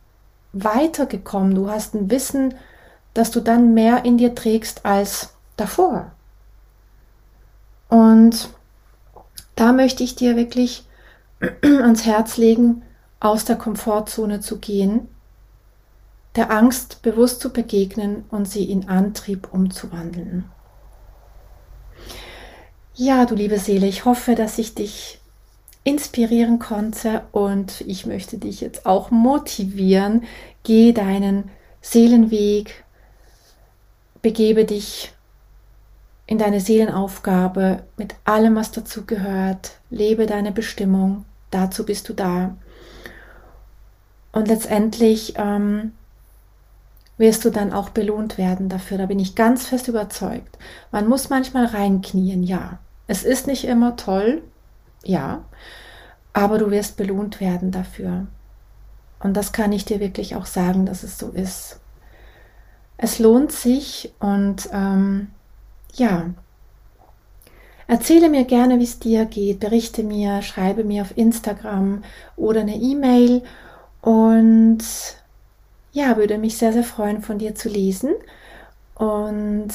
weitergekommen. 0.52 1.54
Du 1.54 1.70
hast 1.70 1.94
ein 1.94 2.10
Wissen, 2.10 2.52
dass 3.14 3.30
du 3.30 3.40
dann 3.40 3.72
mehr 3.72 4.04
in 4.04 4.18
dir 4.18 4.34
trägst 4.34 4.84
als 4.84 5.32
davor. 5.56 6.10
Und 7.88 8.50
da 9.56 9.72
möchte 9.72 10.04
ich 10.04 10.14
dir 10.14 10.36
wirklich 10.36 10.84
ans 11.62 12.04
Herz 12.04 12.36
legen, 12.36 12.82
aus 13.18 13.44
der 13.44 13.56
Komfortzone 13.56 14.40
zu 14.40 14.58
gehen, 14.58 15.08
der 16.36 16.50
Angst 16.50 17.02
bewusst 17.02 17.40
zu 17.40 17.50
begegnen 17.50 18.24
und 18.30 18.48
sie 18.48 18.70
in 18.70 18.88
Antrieb 18.88 19.52
umzuwandeln. 19.52 20.44
Ja, 22.94 23.24
du 23.24 23.34
liebe 23.34 23.58
Seele, 23.58 23.86
ich 23.86 24.04
hoffe, 24.04 24.34
dass 24.34 24.58
ich 24.58 24.74
dich 24.74 25.20
inspirieren 25.84 26.58
konnte 26.58 27.22
und 27.32 27.80
ich 27.82 28.06
möchte 28.06 28.36
dich 28.36 28.60
jetzt 28.60 28.84
auch 28.86 29.10
motivieren. 29.10 30.24
Geh 30.62 30.92
deinen 30.92 31.50
Seelenweg, 31.80 32.84
begebe 34.20 34.66
dich 34.66 35.12
in 36.26 36.38
deine 36.38 36.60
Seelenaufgabe 36.60 37.82
mit 37.96 38.14
allem, 38.24 38.54
was 38.54 38.70
dazu 38.70 39.04
gehört. 39.04 39.72
Lebe 39.90 40.26
deine 40.26 40.52
Bestimmung. 40.52 41.24
Dazu 41.50 41.84
bist 41.84 42.08
du 42.08 42.12
da. 42.12 42.56
Und 44.32 44.48
letztendlich 44.48 45.34
ähm, 45.36 45.92
wirst 47.18 47.44
du 47.44 47.50
dann 47.50 47.72
auch 47.72 47.90
belohnt 47.90 48.38
werden 48.38 48.68
dafür. 48.68 48.98
Da 48.98 49.06
bin 49.06 49.18
ich 49.18 49.34
ganz 49.34 49.66
fest 49.66 49.88
überzeugt. 49.88 50.58
Man 50.90 51.08
muss 51.08 51.28
manchmal 51.28 51.66
reinknien, 51.66 52.42
ja. 52.42 52.78
Es 53.06 53.24
ist 53.24 53.46
nicht 53.46 53.64
immer 53.64 53.96
toll, 53.96 54.42
ja, 55.04 55.44
aber 56.32 56.58
du 56.58 56.70
wirst 56.70 56.96
belohnt 56.96 57.40
werden 57.40 57.72
dafür. 57.72 58.26
Und 59.18 59.36
das 59.36 59.52
kann 59.52 59.72
ich 59.72 59.84
dir 59.84 60.00
wirklich 60.00 60.36
auch 60.36 60.46
sagen, 60.46 60.86
dass 60.86 61.02
es 61.02 61.18
so 61.18 61.30
ist. 61.30 61.80
Es 62.96 63.18
lohnt 63.18 63.52
sich 63.52 64.12
und 64.20 64.68
ähm, 64.72 65.28
ja, 65.94 66.30
erzähle 67.90 68.28
mir 68.28 68.44
gerne, 68.44 68.78
wie 68.78 68.84
es 68.84 69.00
dir 69.00 69.24
geht, 69.24 69.58
berichte 69.58 70.04
mir, 70.04 70.42
schreibe 70.42 70.84
mir 70.84 71.02
auf 71.02 71.18
Instagram 71.18 72.04
oder 72.36 72.60
eine 72.60 72.76
E-Mail 72.76 73.42
und 74.00 74.78
ja, 75.92 76.16
würde 76.16 76.38
mich 76.38 76.56
sehr, 76.56 76.72
sehr 76.72 76.84
freuen, 76.84 77.20
von 77.20 77.38
dir 77.38 77.56
zu 77.56 77.68
lesen 77.68 78.10
und 78.94 79.70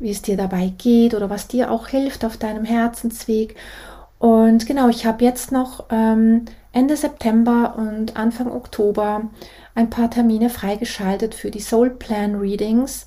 wie 0.00 0.10
es 0.10 0.20
dir 0.20 0.36
dabei 0.36 0.72
geht 0.78 1.14
oder 1.14 1.30
was 1.30 1.46
dir 1.46 1.70
auch 1.70 1.86
hilft 1.86 2.24
auf 2.24 2.36
deinem 2.36 2.64
Herzensweg. 2.64 3.54
Und 4.18 4.66
genau, 4.66 4.88
ich 4.88 5.06
habe 5.06 5.24
jetzt 5.24 5.52
noch 5.52 5.84
ähm, 5.90 6.46
Ende 6.72 6.96
September 6.96 7.76
und 7.76 8.16
Anfang 8.16 8.50
Oktober 8.50 9.30
ein 9.76 9.90
paar 9.90 10.10
Termine 10.10 10.50
freigeschaltet 10.50 11.36
für 11.36 11.52
die 11.52 11.60
Soul 11.60 11.90
Plan 11.90 12.34
Readings. 12.34 13.06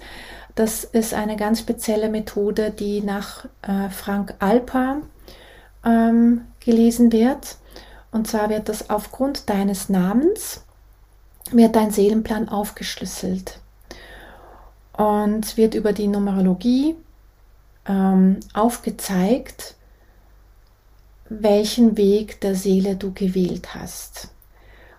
Das 0.56 0.84
ist 0.84 1.14
eine 1.14 1.36
ganz 1.36 1.60
spezielle 1.60 2.10
Methode, 2.10 2.70
die 2.72 3.02
nach 3.02 3.46
äh, 3.64 3.90
Frank 3.90 4.36
Alpa 4.40 5.02
ähm, 5.84 6.42
gelesen 6.60 7.12
wird. 7.12 7.58
Und 8.12 8.28
zwar 8.28 8.50
wird 8.50 8.70
das 8.70 8.92
aufgrund 8.92 9.50
deines 9.50 9.90
Namens, 9.90 10.64
wird 11.52 11.76
dein 11.76 11.90
Seelenplan 11.90 12.50
aufgeschlüsselt 12.50 13.60
und 14.96 15.58
wird 15.58 15.74
über 15.74 15.92
die 15.92 16.08
Numerologie 16.08 16.96
ähm, 17.88 18.40
aufgezeigt, 18.54 19.74
welchen 21.30 21.98
Weg 21.98 22.42
der 22.42 22.54
Seele 22.54 22.96
du 22.96 23.12
gewählt 23.12 23.74
hast. 23.74 24.30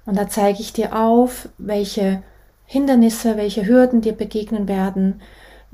Und 0.04 0.16
da 0.18 0.28
zeige 0.28 0.60
ich 0.60 0.72
dir 0.72 0.96
auf, 0.96 1.48
welche 1.58 2.24
Hindernisse, 2.66 3.36
welche 3.36 3.66
Hürden 3.66 4.00
dir 4.00 4.12
begegnen 4.14 4.66
werden, 4.66 5.22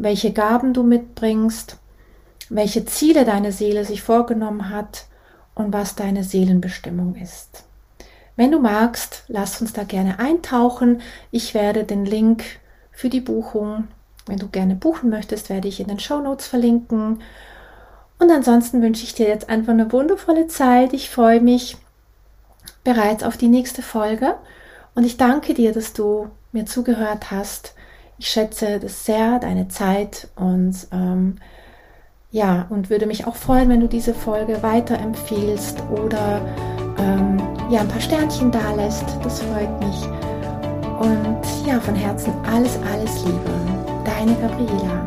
welche 0.02 0.32
Gaben 0.32 0.74
du 0.74 0.82
mitbringst, 0.82 1.78
welche 2.48 2.84
Ziele 2.84 3.24
deine 3.24 3.52
Seele 3.52 3.84
sich 3.84 4.02
vorgenommen 4.02 4.70
hat 4.70 5.06
und 5.54 5.72
was 5.72 5.94
deine 5.94 6.24
Seelenbestimmung 6.24 7.14
ist. 7.16 7.64
Wenn 8.36 8.50
du 8.50 8.58
magst, 8.58 9.24
lass 9.28 9.60
uns 9.60 9.72
da 9.72 9.84
gerne 9.84 10.18
eintauchen. 10.18 11.02
Ich 11.30 11.54
werde 11.54 11.84
den 11.84 12.04
Link 12.04 12.42
für 12.90 13.08
die 13.08 13.20
Buchung 13.20 13.88
wenn 14.30 14.38
du 14.38 14.48
gerne 14.48 14.76
buchen 14.76 15.10
möchtest, 15.10 15.50
werde 15.50 15.66
ich 15.66 15.80
in 15.80 15.88
den 15.88 15.98
Show 15.98 16.20
Notes 16.20 16.46
verlinken. 16.46 17.20
Und 18.18 18.30
ansonsten 18.30 18.80
wünsche 18.80 19.02
ich 19.02 19.14
dir 19.14 19.26
jetzt 19.26 19.48
einfach 19.48 19.72
eine 19.72 19.90
wundervolle 19.92 20.46
Zeit. 20.46 20.92
Ich 20.92 21.10
freue 21.10 21.40
mich 21.40 21.76
bereits 22.84 23.24
auf 23.24 23.36
die 23.36 23.48
nächste 23.48 23.82
Folge 23.82 24.36
und 24.94 25.04
ich 25.04 25.16
danke 25.16 25.52
dir, 25.52 25.72
dass 25.72 25.94
du 25.94 26.30
mir 26.52 26.64
zugehört 26.64 27.30
hast. 27.32 27.74
Ich 28.20 28.28
schätze 28.28 28.78
das 28.78 29.06
sehr, 29.06 29.38
deine 29.38 29.68
Zeit 29.68 30.28
und 30.36 30.74
ähm, 30.92 31.36
ja, 32.30 32.66
und 32.68 32.90
würde 32.90 33.06
mich 33.06 33.26
auch 33.26 33.34
freuen, 33.34 33.70
wenn 33.70 33.80
du 33.80 33.88
diese 33.88 34.12
Folge 34.12 34.62
weiterempfehlst 34.62 35.82
oder 35.90 36.42
ähm, 36.98 37.40
ja, 37.70 37.80
ein 37.80 37.88
paar 37.88 38.02
Sternchen 38.02 38.50
da 38.50 38.74
lässt. 38.74 39.06
Das 39.24 39.40
freut 39.40 39.80
mich. 39.80 40.04
Und 41.00 41.40
ja, 41.66 41.80
von 41.80 41.94
Herzen 41.94 42.34
alles, 42.44 42.78
alles 42.92 43.24
Liebe 43.24 43.50
deine 44.04 44.34
Gabriela. 44.34 45.06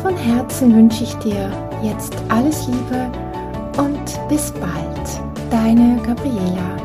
Von 0.00 0.16
Herzen 0.16 0.76
wünsche 0.76 1.02
ich 1.02 1.14
dir 1.14 1.50
jetzt 1.82 2.14
alles 2.28 2.68
Liebe 2.68 3.10
und 3.76 4.28
bis 4.28 4.52
bald, 4.52 5.20
deine 5.50 6.00
Gabriela. 6.06 6.76